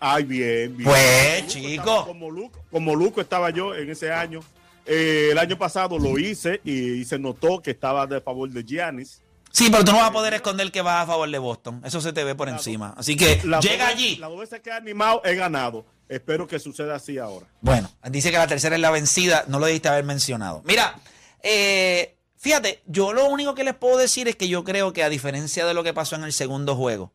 Ay, 0.00 0.24
bien, 0.24 0.76
bien. 0.76 0.88
Pues, 0.88 1.40
Luco 1.42 1.52
chico. 1.52 1.68
estaba 1.70 2.04
Como 2.06 2.30
Luco, 2.30 2.64
como 2.70 2.94
Luco 2.94 3.20
estaba 3.20 3.50
yo 3.50 3.74
en 3.74 3.90
ese 3.90 4.12
año. 4.12 4.40
Eh, 4.86 5.28
el 5.32 5.38
año 5.38 5.58
pasado 5.58 5.98
lo 5.98 6.18
hice 6.18 6.60
y, 6.64 7.04
se 7.04 7.18
notó 7.18 7.60
que 7.60 7.72
estaba 7.72 8.06
de 8.06 8.20
favor 8.20 8.48
de 8.48 8.62
Giannis. 8.64 9.20
Sí, 9.50 9.68
pero 9.70 9.84
tú 9.84 9.92
no 9.92 9.98
vas 9.98 10.08
a 10.08 10.12
poder 10.12 10.34
esconder 10.34 10.70
que 10.70 10.82
vas 10.82 11.04
a 11.04 11.06
favor 11.06 11.28
de 11.30 11.38
Boston. 11.38 11.82
Eso 11.84 12.00
se 12.00 12.12
te 12.12 12.24
ve 12.24 12.34
por 12.34 12.48
encima. 12.48 12.94
Así 12.96 13.16
que 13.16 13.40
La 13.44 13.60
llega 13.60 13.88
allí. 13.88 14.16
Las 14.16 14.30
dos 14.30 14.40
veces 14.40 14.60
que 14.60 14.70
he 14.70 14.72
animado 14.72 15.20
he 15.24 15.34
ganado. 15.34 15.84
Espero 16.08 16.46
que 16.46 16.58
suceda 16.58 16.94
así 16.96 17.18
ahora. 17.18 17.46
Bueno, 17.60 17.90
dice 18.10 18.30
que 18.30 18.38
la 18.38 18.46
tercera 18.46 18.76
es 18.76 18.80
la 18.80 18.90
vencida. 18.90 19.44
No 19.48 19.58
lo 19.58 19.66
debiste 19.66 19.88
haber 19.88 20.04
mencionado. 20.04 20.62
Mira, 20.64 20.98
eh, 21.42 22.17
fíjate, 22.38 22.82
yo 22.86 23.12
lo 23.12 23.26
único 23.26 23.54
que 23.54 23.64
les 23.64 23.74
puedo 23.74 23.98
decir 23.98 24.28
es 24.28 24.36
que 24.36 24.48
yo 24.48 24.64
creo 24.64 24.92
que 24.92 25.02
a 25.02 25.08
diferencia 25.08 25.66
de 25.66 25.74
lo 25.74 25.84
que 25.84 25.92
pasó 25.92 26.16
en 26.16 26.24
el 26.24 26.32
segundo 26.32 26.74
juego, 26.76 27.12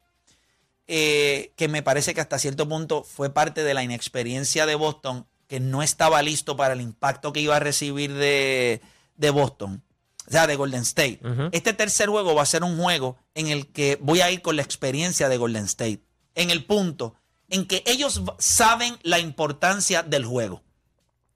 eh, 0.88 1.54
que 1.56 1.68
me 1.68 1.82
parece 1.82 2.14
que 2.14 2.22
hasta 2.22 2.38
cierto 2.38 2.68
punto 2.68 3.04
fue 3.04 3.30
parte 3.30 3.64
de 3.64 3.74
la 3.74 3.84
inexperiencia 3.84 4.66
de 4.66 4.76
Boston, 4.76 5.26
que 5.48 5.60
no 5.60 5.82
estaba 5.82 6.22
listo 6.22 6.56
para 6.58 6.74
el 6.74 6.82
impacto 6.82 7.32
que 7.32 7.40
iba 7.40 7.56
a 7.56 7.60
recibir 7.60 8.14
de, 8.14 8.82
de 9.16 9.30
Boston, 9.30 9.82
o 10.28 10.32
sea, 10.32 10.48
de 10.48 10.56
Golden 10.56 10.82
State. 10.82 11.20
Este 11.52 11.74
tercer 11.74 12.10
juego 12.10 12.36
va 12.36 12.44
a 12.44 12.48
ser 12.48 12.64
un 12.64 12.78
juego 12.78 13.18
en 13.34 13.48
el 13.48 13.68
que 13.68 13.98
voy 14.02 14.22
a 14.22 14.32
ir 14.32 14.42
con 14.42 14.56
la 14.56 14.62
experiencia 14.62 15.30
de 15.30 15.38
Golden 15.38 15.66
State, 15.66 16.02
en 16.36 16.50
el 16.50 16.66
punto 16.66 17.16
en 17.50 17.66
que 17.66 17.84
ellos 17.86 18.22
saben 18.40 18.98
la 19.04 19.20
importancia 19.20 20.02
del 20.02 20.26
juego. 20.26 20.64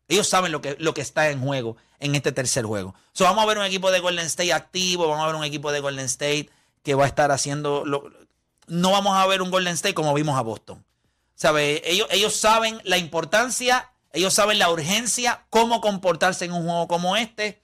Ellos 0.07 0.27
saben 0.27 0.51
lo 0.51 0.61
que, 0.61 0.75
lo 0.79 0.93
que 0.93 1.01
está 1.01 1.29
en 1.29 1.41
juego 1.41 1.77
en 1.99 2.15
este 2.15 2.31
tercer 2.31 2.65
juego. 2.65 2.95
So, 3.13 3.23
vamos 3.23 3.43
a 3.43 3.47
ver 3.47 3.57
un 3.57 3.65
equipo 3.65 3.91
de 3.91 3.99
Golden 3.99 4.25
State 4.25 4.53
activo, 4.53 5.07
vamos 5.07 5.23
a 5.23 5.27
ver 5.27 5.35
un 5.35 5.43
equipo 5.43 5.71
de 5.71 5.79
Golden 5.79 6.05
State 6.05 6.49
que 6.83 6.95
va 6.95 7.05
a 7.05 7.07
estar 7.07 7.31
haciendo... 7.31 7.85
Lo, 7.85 8.11
no 8.67 8.91
vamos 8.91 9.17
a 9.17 9.25
ver 9.25 9.41
un 9.41 9.51
Golden 9.51 9.73
State 9.73 9.93
como 9.93 10.13
vimos 10.13 10.37
a 10.37 10.41
Boston. 10.41 10.83
¿Sabe? 11.35 11.81
Ellos, 11.85 12.07
ellos 12.11 12.35
saben 12.35 12.81
la 12.83 12.97
importancia, 12.97 13.91
ellos 14.11 14.33
saben 14.33 14.59
la 14.59 14.69
urgencia, 14.69 15.45
cómo 15.49 15.81
comportarse 15.81 16.45
en 16.45 16.51
un 16.51 16.63
juego 16.63 16.87
como 16.87 17.15
este. 17.15 17.61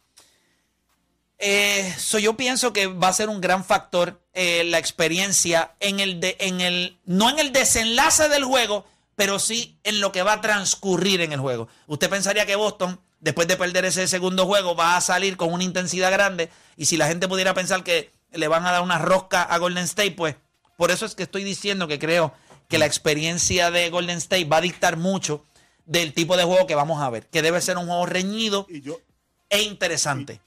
Eh, 1.39 1.93
so 1.97 2.19
yo 2.19 2.37
pienso 2.37 2.71
que 2.71 2.87
va 2.87 3.09
a 3.09 3.13
ser 3.13 3.29
un 3.29 3.41
gran 3.41 3.65
factor 3.65 4.21
eh, 4.33 4.63
la 4.65 4.77
experiencia 4.77 5.75
en 5.79 5.99
el 5.99 6.19
de, 6.19 6.37
en 6.39 6.61
el, 6.61 6.99
no 7.05 7.29
en 7.29 7.39
el 7.39 7.51
desenlace 7.51 8.29
del 8.29 8.45
juego, 8.45 8.85
pero 9.15 9.39
sí 9.39 9.77
en 9.83 9.99
lo 9.99 10.11
que 10.11 10.23
va 10.23 10.33
a 10.33 10.41
transcurrir 10.41 11.21
en 11.21 11.33
el 11.33 11.39
juego. 11.39 11.67
Usted 11.87 12.09
pensaría 12.09 12.45
que 12.45 12.55
Boston, 12.55 12.99
después 13.23 13.47
de 13.47 13.55
perder 13.57 13.85
ese 13.85 14.07
segundo 14.07 14.45
juego, 14.45 14.75
va 14.75 14.97
a 14.97 15.01
salir 15.01 15.37
con 15.37 15.51
una 15.53 15.63
intensidad 15.63 16.11
grande. 16.11 16.49
Y 16.77 16.85
si 16.85 16.97
la 16.97 17.07
gente 17.07 17.27
pudiera 17.27 17.53
pensar 17.53 17.83
que 17.83 18.11
le 18.33 18.47
van 18.47 18.65
a 18.65 18.71
dar 18.71 18.81
una 18.83 18.99
rosca 18.99 19.41
a 19.43 19.57
Golden 19.57 19.85
State, 19.85 20.11
pues 20.11 20.35
por 20.77 20.91
eso 20.91 21.05
es 21.05 21.15
que 21.15 21.23
estoy 21.23 21.43
diciendo 21.43 21.87
que 21.87 21.99
creo 21.99 22.33
que 22.67 22.77
la 22.77 22.85
experiencia 22.85 23.71
de 23.71 23.89
Golden 23.89 24.17
State 24.17 24.45
va 24.45 24.57
a 24.57 24.61
dictar 24.61 24.97
mucho 24.97 25.45
del 25.85 26.13
tipo 26.13 26.35
de 26.37 26.43
juego 26.43 26.67
que 26.67 26.75
vamos 26.75 27.01
a 27.01 27.09
ver, 27.09 27.27
que 27.27 27.41
debe 27.41 27.61
ser 27.61 27.77
un 27.77 27.85
juego 27.87 28.05
reñido 28.05 28.65
Y 28.69 28.81
yo, 28.81 28.99
e 29.49 29.61
interesante. 29.63 30.41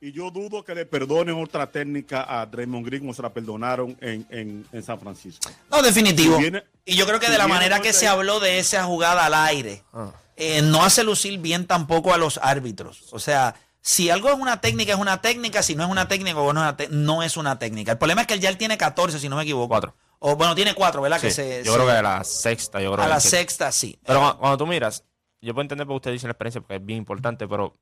y 0.00 0.12
yo 0.12 0.30
dudo 0.30 0.64
que 0.64 0.74
le 0.74 0.86
perdonen 0.86 1.40
otra 1.42 1.70
técnica 1.70 2.24
a 2.28 2.46
Draymond 2.46 2.86
Green 2.86 3.00
como 3.02 3.12
se 3.14 3.22
la 3.22 3.32
perdonaron 3.32 3.96
en, 4.00 4.26
en, 4.30 4.66
en 4.72 4.82
San 4.82 4.98
Francisco. 5.00 5.50
No, 5.70 5.82
definitivo. 5.82 6.36
Si 6.36 6.42
viene- 6.42 6.64
y 6.84 6.94
yo 6.96 7.06
creo 7.06 7.18
que 7.20 7.26
si 7.26 7.32
de 7.32 7.38
la 7.38 7.48
manera 7.48 7.80
que 7.80 7.92
se 7.92 8.06
habló 8.08 8.40
de 8.40 8.58
esa 8.60 8.84
jugada 8.84 9.26
al 9.26 9.34
aire, 9.34 9.82
Ah. 9.92 10.12
Eh, 10.38 10.62
no 10.62 10.84
hace 10.84 11.04
lucir 11.04 11.38
bien 11.38 11.66
tampoco 11.66 12.14
a 12.14 12.18
los 12.18 12.38
árbitros. 12.42 13.12
O 13.12 13.18
sea, 13.18 13.54
si 13.80 14.08
algo 14.10 14.28
es 14.28 14.34
una 14.36 14.60
técnica, 14.60 14.92
es 14.92 14.98
una 14.98 15.20
técnica. 15.20 15.62
Si 15.62 15.74
no 15.74 15.84
es 15.84 15.90
una 15.90 16.08
técnica, 16.08 16.34
no 16.38 16.46
es 16.48 16.50
una 16.52 16.76
te- 16.76 16.88
no 16.90 17.22
es 17.22 17.36
una 17.36 17.58
técnica. 17.58 17.92
El 17.92 17.98
problema 17.98 18.22
es 18.22 18.26
que 18.26 18.34
él 18.34 18.40
ya 18.40 18.48
él 18.48 18.56
tiene 18.58 18.78
14, 18.78 19.18
si 19.18 19.28
no 19.28 19.36
me 19.36 19.42
equivoco. 19.42 19.68
Cuatro. 19.68 19.94
O 20.20 20.34
bueno, 20.36 20.54
tiene 20.54 20.74
cuatro, 20.74 21.00
¿verdad? 21.02 21.20
que 21.20 21.30
Sí, 21.30 21.36
se, 21.36 21.64
yo 21.64 21.72
se- 21.72 21.76
creo 21.78 21.86
que 21.86 21.92
a 21.92 22.02
la 22.02 22.24
sexta, 22.24 22.80
yo 22.80 22.92
creo 22.92 23.02
a 23.04 23.06
que 23.06 23.14
la 23.14 23.20
sexta, 23.20 23.70
sí. 23.72 23.98
Pero 24.04 24.18
cuando, 24.20 24.38
cuando 24.38 24.58
tú 24.58 24.66
miras, 24.66 25.04
yo 25.40 25.54
puedo 25.54 25.62
entender 25.62 25.86
por 25.86 25.96
usted 25.96 26.12
dice 26.12 26.26
la 26.26 26.32
experiencia, 26.32 26.60
porque 26.60 26.76
es 26.76 26.84
bien 26.84 26.98
importante, 26.98 27.46
pero 27.46 27.76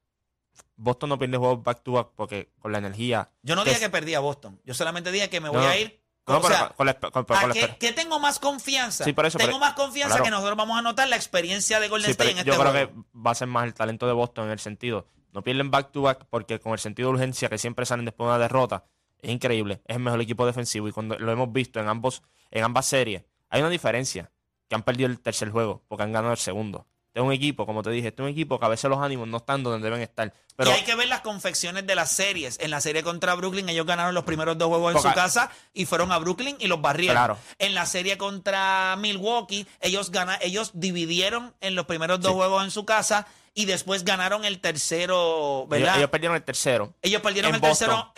Boston 0.77 1.09
no 1.11 1.19
pierde 1.19 1.37
juegos 1.39 1.63
back 1.63 1.83
to 1.83 1.93
back 1.93 2.09
porque 2.15 2.51
con 2.61 2.73
la 2.73 2.79
energía. 2.79 3.31
Yo 3.43 3.55
no 3.57 3.65
dije 3.65 3.77
es- 3.77 3.83
que 3.83 3.91
perdí 3.91 4.15
a 4.15 4.21
Boston. 4.21 4.61
Yo 4.65 4.75
solamente 4.75 5.11
dije 5.13 5.29
que 5.31 5.41
me 5.41 5.49
voy 5.49 5.65
a 5.65 5.79
ir. 5.79 6.01
No, 6.27 6.39
o 6.39 6.43
pero 6.43 6.55
sea, 6.57 6.69
con 6.71 6.87
la, 6.87 6.95
con- 6.99 7.25
con 7.25 7.37
¿a 7.37 7.47
la 7.47 7.55
qué, 7.79 7.93
tengo 7.93 8.19
más 8.19 8.39
confianza? 8.41 9.05
Sí, 9.05 9.13
por 9.13 9.27
eso, 9.27 9.39
tengo 9.39 9.53
pero- 9.53 9.61
más 9.61 9.75
confianza 9.75 10.17
claro. 10.17 10.25
que 10.25 10.31
nosotros 10.31 10.57
vamos 10.57 10.79
a 10.79 10.83
notar 10.83 11.09
la 11.09 11.17
experiencia 11.17 11.79
de 11.79 11.89
Golden 11.89 12.07
Sí, 12.07 12.11
State 12.13 12.31
en 12.31 12.37
yo 12.39 12.41
este 12.41 12.51
creo 12.61 12.73
juego. 12.73 13.05
que 13.13 13.19
va 13.19 13.31
a 13.31 13.35
ser 13.35 13.47
más 13.49 13.65
el 13.65 13.75
talento 13.75 14.07
de 14.07 14.13
Boston 14.13 14.47
en 14.47 14.51
el 14.53 14.59
sentido. 14.59 15.07
No 15.33 15.43
pierden 15.43 15.71
back 15.71 15.93
to 15.93 16.03
back 16.03 16.27
porque 16.31 16.59
con 16.59 16.73
el 16.73 16.79
sentido 16.79 17.09
de 17.11 17.15
urgencia 17.15 17.49
que 17.49 17.59
siempre 17.59 17.87
salen 17.87 18.05
después 18.07 18.27
de 18.27 18.31
una 18.31 18.39
derrota, 18.39 18.85
es 19.23 19.31
increíble. 19.31 19.83
Es 19.87 19.97
el 19.97 20.03
mejor 20.03 20.21
equipo 20.21 20.45
defensivo 20.47 20.89
y 20.89 20.93
cuando 20.93 21.17
lo 21.19 21.31
hemos 21.31 21.53
visto 21.53 21.79
en 21.79 21.89
ambos, 21.89 22.23
en 22.51 22.65
ambas 22.65 22.87
series, 22.87 23.25
hay 23.49 23.61
una 23.61 23.71
diferencia. 23.71 24.31
Que 24.69 24.75
han 24.75 24.83
perdido 24.83 25.09
el 25.09 25.21
tercer 25.21 25.51
juego 25.51 25.85
porque 25.87 26.03
han 26.03 26.11
ganado 26.13 26.33
el 26.33 26.39
segundo. 26.39 26.89
Este 27.17 27.23
es 27.23 27.29
un 27.29 27.33
equipo, 27.33 27.65
como 27.65 27.83
te 27.83 27.89
dije, 27.89 28.09
este 28.09 28.21
es 28.21 28.25
un 28.27 28.31
equipo 28.31 28.61
que 28.61 28.67
a 28.67 28.69
veces 28.69 28.91
los 28.91 28.99
ánimos 29.01 29.27
no 29.27 29.39
están 29.39 29.63
donde 29.63 29.83
deben 29.83 30.03
estar. 30.03 30.35
Pero 30.55 30.69
y 30.71 30.75
hay 30.75 30.85
que 30.85 30.95
ver 30.95 31.09
las 31.09 31.23
confecciones 31.23 31.87
de 31.87 31.95
las 31.95 32.13
series. 32.13 32.59
En 32.61 32.71
la 32.71 32.79
serie 32.83 33.03
contra 33.03 33.35
Brooklyn, 33.35 33.67
ellos 33.71 33.87
ganaron 33.87 34.15
los 34.15 34.25
primeros 34.25 34.59
dos 34.59 34.69
juegos 34.69 34.95
en 34.97 35.01
su 35.01 35.15
casa 35.15 35.51
y 35.73 35.87
fueron 35.87 36.13
a 36.13 36.19
Brooklyn 36.19 36.57
y 36.61 36.67
los 36.67 36.83
barrieron. 36.83 37.17
Claro. 37.17 37.39
En 37.59 37.75
la 37.75 37.87
serie 37.87 38.19
contra 38.19 38.97
Milwaukee, 38.99 39.67
ellos 39.81 40.11
gana, 40.11 40.39
ellos 40.43 40.73
dividieron 40.75 41.55
en 41.63 41.75
los 41.75 41.87
primeros 41.87 42.21
dos 42.21 42.33
Sí. 42.33 42.37
juegos 42.37 42.65
en 42.65 42.71
su 42.71 42.85
casa 42.85 43.27
y 43.55 43.65
después 43.65 44.05
ganaron 44.05 44.45
el 44.45 44.61
tercero, 44.61 45.61
ellos, 45.61 45.69
¿verdad? 45.71 45.87
ellos 45.89 45.97
Ellos, 46.01 46.11
perdieron 46.11 46.37
el 46.37 46.45
tercero 46.45 46.93
perdieron 47.23 47.49
en 47.49 47.55
el 47.55 47.61
Boston. 47.63 47.89
tercero 47.89 48.13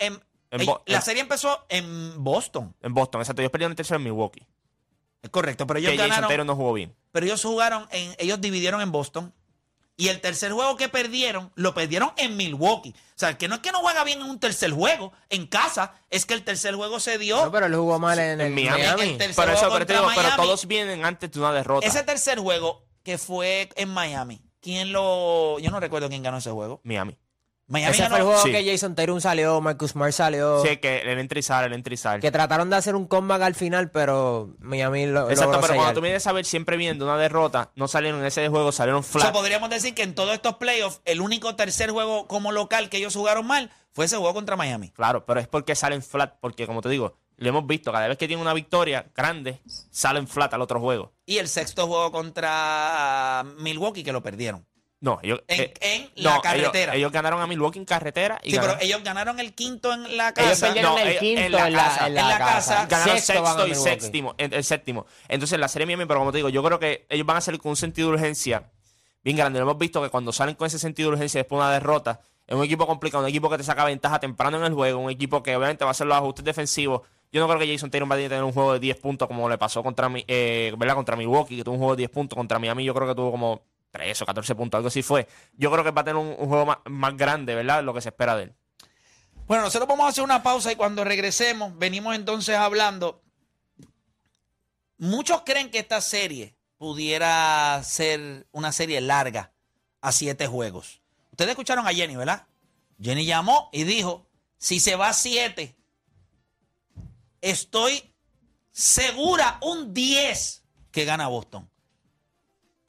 en, 0.51 0.59
En 0.61 0.67
la 0.87 0.99
serie 0.99 1.21
empezó 1.21 1.65
en 1.69 2.21
Boston. 2.21 2.75
en 2.81 2.93
Boston. 2.93 3.21
Exacto, 3.21 3.41
ellos 3.41 3.51
perdieron 3.51 3.71
el 3.71 3.77
tercero 3.77 3.95
en 3.95 4.03
Milwaukee. 4.03 4.45
Es 5.21 5.29
correcto, 5.29 5.67
pero 5.67 5.79
ellos 5.79 5.91
Que 5.91 5.97
Jason 5.97 6.09
ganaron. 6.09 6.27
Taylor 6.29 6.45
no 6.45 6.55
jugó 6.55 6.73
bien. 6.73 6.95
Pero 7.11 7.25
ellos 7.25 7.41
jugaron 7.43 7.87
en, 7.91 8.15
ellos 8.19 8.39
dividieron 8.39 8.81
en 8.81 8.91
Boston. 8.91 9.33
Y 9.97 10.07
el 10.07 10.21
tercer 10.21 10.53
juego 10.53 10.77
que 10.77 10.87
perdieron, 10.87 11.51
lo 11.55 11.73
perdieron 11.73 12.13
en 12.15 12.37
Milwaukee. 12.37 12.91
O 12.91 13.19
sea, 13.19 13.37
que 13.37 13.49
no 13.49 13.55
es 13.55 13.61
que 13.61 13.73
no 13.73 13.79
juega 13.79 14.05
bien 14.05 14.21
en 14.21 14.29
un 14.29 14.39
tercer 14.39 14.71
juego 14.71 15.11
en 15.27 15.45
casa, 15.45 15.93
es 16.09 16.25
que 16.25 16.33
el 16.33 16.45
tercer 16.45 16.73
juego 16.75 17.01
se 17.01 17.17
dio. 17.17 17.43
No, 17.43 17.51
pero 17.51 17.65
él 17.65 17.75
jugó 17.75 17.99
mal 17.99 18.17
en, 18.17 18.39
En 18.39 18.47
el 18.47 18.53
Miami. 18.53 18.81
Miami. 18.81 19.17
El 19.19 19.33
Pero, 19.35 19.51
eso, 19.51 19.69
pero, 19.69 19.85
digo, 19.85 20.09
todos 20.37 20.67
vienen 20.67 21.03
antes 21.03 21.29
de 21.29 21.39
una 21.39 21.51
derrota. 21.51 21.85
Ese 21.85 22.01
tercer 22.03 22.39
juego 22.39 22.85
que 23.03 23.17
fue 23.17 23.67
en 23.75 23.89
Miami, 23.89 24.41
¿quién 24.61 24.93
lo.? 24.93 25.59
Yo 25.59 25.69
no 25.69 25.81
recuerdo 25.81 26.07
quién 26.07 26.23
ganó 26.23 26.37
ese 26.37 26.51
juego. 26.51 26.79
Miami. 26.85 27.17
Miami 27.69 27.91
Ese 27.93 28.01
ganó. 28.01 28.09
fue 28.15 28.17
el 28.19 28.25
juego 28.25 28.41
Sí. 28.43 28.51
que 28.51 28.71
Jason 28.71 28.95
Tatum 28.95 29.21
salió, 29.21 29.61
Marcus 29.61 29.91
Smart 29.91 30.11
salió. 30.11 30.61
Sí, 30.65 30.77
que 30.77 31.01
el 31.01 31.19
entra 31.19 31.37
y 31.39 31.43
sale, 31.43 31.67
el 31.67 31.73
entra 31.73 31.93
y 31.93 31.97
sale. 31.97 32.19
Que 32.19 32.31
trataron 32.31 32.69
de 32.71 32.75
hacer 32.75 32.95
un 32.95 33.05
comeback 33.05 33.43
al 33.43 33.53
final, 33.55 33.91
pero 33.91 34.55
Miami 34.59 35.05
lo 35.05 35.29
Exacto, 35.29 35.51
logró 35.53 35.61
pero 35.61 35.67
cuando 35.75 35.83
sellar. 35.83 35.93
tú 35.95 36.01
vienes 36.01 36.25
a 36.27 36.31
ver 36.31 36.45
siempre 36.45 36.77
viendo 36.77 37.05
una 37.05 37.17
derrota, 37.17 37.71
no 37.75 37.87
salieron 37.87 38.21
en 38.21 38.25
ese 38.25 38.49
juego, 38.49 38.71
salieron 38.71 39.01
O 39.01 39.03
flat. 39.03 39.23
sea, 39.25 39.31
podríamos 39.31 39.69
decir 39.69 39.93
que 39.93 40.01
en 40.03 40.15
todos 40.15 40.33
estos 40.33 40.55
playoffs, 40.55 40.99
el 41.05 41.21
único 41.21 41.55
tercer 41.55 41.91
juego 41.91 42.27
como 42.27 42.51
local 42.51 42.89
que 42.89 42.97
ellos 42.97 43.15
jugaron 43.15 43.45
mal 43.45 43.69
fue 43.93 44.05
ese 44.05 44.17
juego 44.17 44.33
contra 44.33 44.55
Miami. 44.55 44.89
Claro, 44.89 45.25
pero 45.27 45.39
es 45.39 45.47
porque 45.47 45.75
salen 45.75 46.01
flat, 46.01 46.37
porque 46.41 46.65
como 46.65 46.81
te 46.81 46.89
digo, 46.89 47.17
lo 47.37 47.49
hemos 47.49 47.67
visto, 47.67 47.91
cada 47.91 48.07
vez 48.07 48.17
que 48.17 48.27
tienen 48.27 48.41
una 48.41 48.53
victoria 48.55 49.05
grande, 49.15 49.61
salen 49.91 50.27
flat 50.27 50.51
al 50.55 50.61
otro 50.61 50.79
juego. 50.79 51.13
Y 51.27 51.37
el 51.37 51.47
sexto 51.47 51.85
juego 51.87 52.11
contra 52.11 53.45
Milwaukee 53.59 54.03
que 54.03 54.11
lo 54.11 54.23
perdieron. 54.23 54.65
No, 55.01 55.17
ellos, 55.23 55.41
En- 55.47 55.61
eh, 55.61 55.73
en 55.79 56.23
no, 56.23 56.29
la 56.35 56.41
carretera. 56.41 56.91
Ellos, 56.91 56.95
ellos 56.97 57.11
ganaron 57.13 57.41
a 57.41 57.47
Milwaukee 57.47 57.79
en 57.79 57.85
carretera 57.85 58.39
y 58.43 58.51
Sí, 58.51 58.57
pero 58.59 58.75
ellos 58.81 59.01
ganaron 59.01 59.39
el 59.39 59.53
quinto 59.53 59.93
en 59.93 60.17
la 60.17 60.29
Ellos 60.29 60.33
casa. 60.49 60.65
perdieron 60.67 60.91
No, 60.95 60.97
el 60.99 61.07
ellos- 61.07 61.19
quinto 61.21 61.39
en 61.39 61.45
en 61.45 61.51
la 61.53 61.71
casa. 61.71 62.07
en 62.07 62.15
la 62.15 62.21
En 62.21 62.27
la 62.27 62.37
casa. 62.37 62.53
casa. 62.75 62.85
ganaron 62.87 63.15
Sexto 63.19 63.33
sexto 63.45 63.67
y 63.67 63.75
séptimo, 63.75 64.35
el, 64.37 64.53
el 64.53 64.63
séptimo. 64.63 65.05
Entonces 65.29 65.57
la 65.57 65.69
serie 65.69 65.85
Miami, 65.85 66.05
pero 66.05 66.19
como 66.19 66.31
te 66.33 66.37
digo, 66.39 66.49
yo 66.49 66.61
creo 66.63 66.79
que 66.79 67.05
ellos 67.09 67.25
van 67.25 67.37
a 67.37 67.41
salir 67.41 67.61
con 67.61 67.69
un 67.69 67.75
sentido 67.77 68.09
de 68.09 68.15
urgencia 68.15 68.69
bien 69.23 69.37
grande. 69.37 69.59
Lo 69.59 69.63
hemos 69.65 69.77
visto 69.77 70.01
que 70.03 70.09
cuando 70.09 70.33
salen 70.33 70.55
con 70.55 70.67
ese 70.67 70.79
sentido 70.79 71.09
de 71.11 71.15
urgencia 71.15 71.39
después 71.39 71.59
de 71.59 71.63
una 71.65 71.71
derrota, 71.73 72.19
es 72.45 72.55
un 72.55 72.63
equipo 72.65 72.85
complicado, 72.85 73.23
un 73.23 73.29
equipo 73.29 73.49
que 73.49 73.57
te 73.57 73.63
saca 73.63 73.85
ventaja 73.85 74.19
temprano 74.19 74.57
en 74.57 74.63
el 74.65 74.73
juego, 74.73 74.99
un 74.99 75.09
equipo 75.11 75.41
que 75.43 75.55
obviamente 75.55 75.85
va 75.85 75.91
a 75.91 75.93
hacer 75.93 76.07
los 76.07 76.17
ajustes 76.17 76.43
defensivos 76.43 77.03
Yo 77.31 77.39
no 77.39 77.47
creo 77.47 77.59
que 77.59 77.71
Jason 77.71 77.89
Tatum 77.91 78.09
va 78.11 78.15
a 78.15 78.17
tener 78.17 78.43
un 78.43 78.51
juego 78.51 78.73
de 78.73 78.79
10 78.79 78.97
puntos 78.97 79.27
como 79.29 79.47
le 79.47 79.57
pasó 79.59 79.81
contra, 79.83 80.09
mi, 80.09 80.25
eh, 80.27 80.73
¿verdad? 80.77 80.95
contra 80.95 81.15
Milwaukee, 81.15 81.55
que 81.57 81.63
tuvo 81.63 81.75
un 81.75 81.79
juego 81.79 81.95
de 81.95 81.99
10 82.01 82.09
puntos. 82.09 82.35
Contra 82.35 82.57
Miami 82.59 82.83
yo 82.83 82.93
creo 82.95 83.07
que 83.07 83.13
tuvo 83.15 83.29
como 83.31 83.61
3 83.91 84.21
o 84.21 84.25
14 84.25 84.55
puntos, 84.55 84.77
algo 84.77 84.87
así 84.87 85.01
fue. 85.01 85.27
Yo 85.53 85.71
creo 85.71 85.83
que 85.83 85.91
va 85.91 86.01
a 86.01 86.05
tener 86.05 86.21
un, 86.21 86.35
juego 86.35 86.65
más, 86.65 86.77
más 86.85 87.15
grande, 87.17 87.55
¿verdad? 87.55 87.83
Lo 87.83 87.93
que 87.93 88.01
se 88.01 88.09
espera 88.09 88.35
de 88.35 88.43
él. 88.43 88.55
Bueno, 89.47 89.63
nosotros 89.63 89.87
vamos 89.87 90.05
a 90.05 90.09
hacer 90.09 90.23
una 90.23 90.43
pausa 90.43 90.71
y 90.71 90.75
cuando 90.75 91.03
regresemos, 91.03 91.75
venimos 91.77 92.15
entonces 92.15 92.55
hablando. 92.55 93.23
Muchos 94.97 95.41
creen 95.43 95.71
que 95.71 95.79
esta 95.79 96.01
serie 96.01 96.55
pudiera 96.77 97.81
ser 97.83 98.47
una 98.51 98.71
serie 98.71 99.01
larga 99.01 99.51
a 100.01 100.11
siete 100.11 100.47
juegos. 100.47 101.01
Ustedes 101.31 101.51
escucharon 101.51 101.87
a 101.87 101.93
Jenny, 101.93 102.15
¿verdad? 102.15 102.47
Jenny 103.01 103.25
llamó 103.25 103.69
y 103.71 103.83
dijo, 103.83 104.27
si 104.57 104.79
se 104.79 104.95
va 104.95 105.09
a 105.09 105.13
siete, 105.13 105.75
estoy 107.41 108.13
segura 108.71 109.57
un 109.61 109.93
10 109.93 110.63
que 110.91 111.05
gana 111.05 111.27
Boston. 111.27 111.69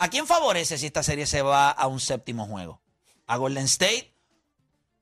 ¿A 0.01 0.09
quién 0.09 0.27
favorece 0.27 0.79
si 0.79 0.87
esta 0.87 1.03
serie 1.03 1.27
se 1.27 1.43
va 1.43 1.71
a 1.71 1.87
un 1.87 2.01
séptimo 2.01 2.47
juego? 2.47 2.81
¿A 3.27 3.37
Golden 3.37 3.67
State 3.67 4.15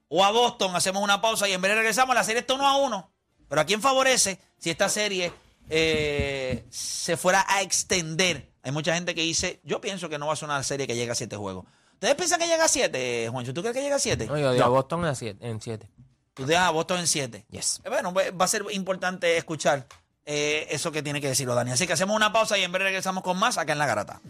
o 0.08 0.24
a 0.24 0.32
Boston? 0.32 0.74
Hacemos 0.74 1.04
una 1.04 1.20
pausa 1.20 1.48
y 1.48 1.52
en 1.52 1.60
breve 1.60 1.76
regresamos. 1.76 2.16
La 2.16 2.24
serie 2.24 2.40
está 2.40 2.54
uno 2.54 2.66
a 2.66 2.76
uno. 2.78 3.12
Pero 3.48 3.60
¿a 3.60 3.64
quién 3.64 3.80
favorece 3.80 4.40
si 4.58 4.70
esta 4.70 4.88
serie 4.88 5.32
eh, 5.70 6.66
se 6.68 7.16
fuera 7.16 7.46
a 7.48 7.62
extender? 7.62 8.50
Hay 8.64 8.72
mucha 8.72 8.92
gente 8.92 9.14
que 9.14 9.20
dice, 9.20 9.60
yo 9.62 9.80
pienso 9.80 10.08
que 10.08 10.18
no 10.18 10.26
va 10.26 10.32
a 10.32 10.36
ser 10.36 10.48
una 10.48 10.60
serie 10.64 10.88
que 10.88 10.96
llegue 10.96 11.12
a 11.12 11.14
siete 11.14 11.36
juegos. 11.36 11.64
¿Ustedes 11.92 12.16
piensan 12.16 12.40
que 12.40 12.48
llega 12.48 12.64
a 12.64 12.68
siete, 12.68 13.28
Juancho? 13.30 13.54
¿Tú 13.54 13.60
crees 13.60 13.76
que 13.76 13.82
llega 13.82 13.96
a 13.96 14.00
siete? 14.00 14.26
No, 14.26 14.36
yo 14.36 14.52
digo 14.52 14.64
a 14.64 14.68
Boston 14.68 15.06
en 15.06 15.60
7. 15.60 15.90
Tú 16.34 16.44
dejas 16.44 16.64
a 16.64 16.70
Boston 16.70 16.98
en 16.98 17.06
7. 17.06 17.46
Yes. 17.50 17.82
Bueno, 17.86 18.12
pues, 18.12 18.32
va 18.32 18.46
a 18.46 18.48
ser 18.48 18.64
importante 18.72 19.36
escuchar 19.36 19.86
eh, 20.26 20.66
eso 20.70 20.90
que 20.90 21.04
tiene 21.04 21.20
que 21.20 21.28
decirlo 21.28 21.54
Dani. 21.54 21.70
Así 21.70 21.86
que 21.86 21.92
hacemos 21.92 22.16
una 22.16 22.32
pausa 22.32 22.58
y 22.58 22.64
en 22.64 22.72
breve 22.72 22.90
regresamos 22.90 23.22
con 23.22 23.38
más 23.38 23.58
acá 23.58 23.72
en 23.72 23.78
La 23.78 23.86
Garata. 23.86 24.20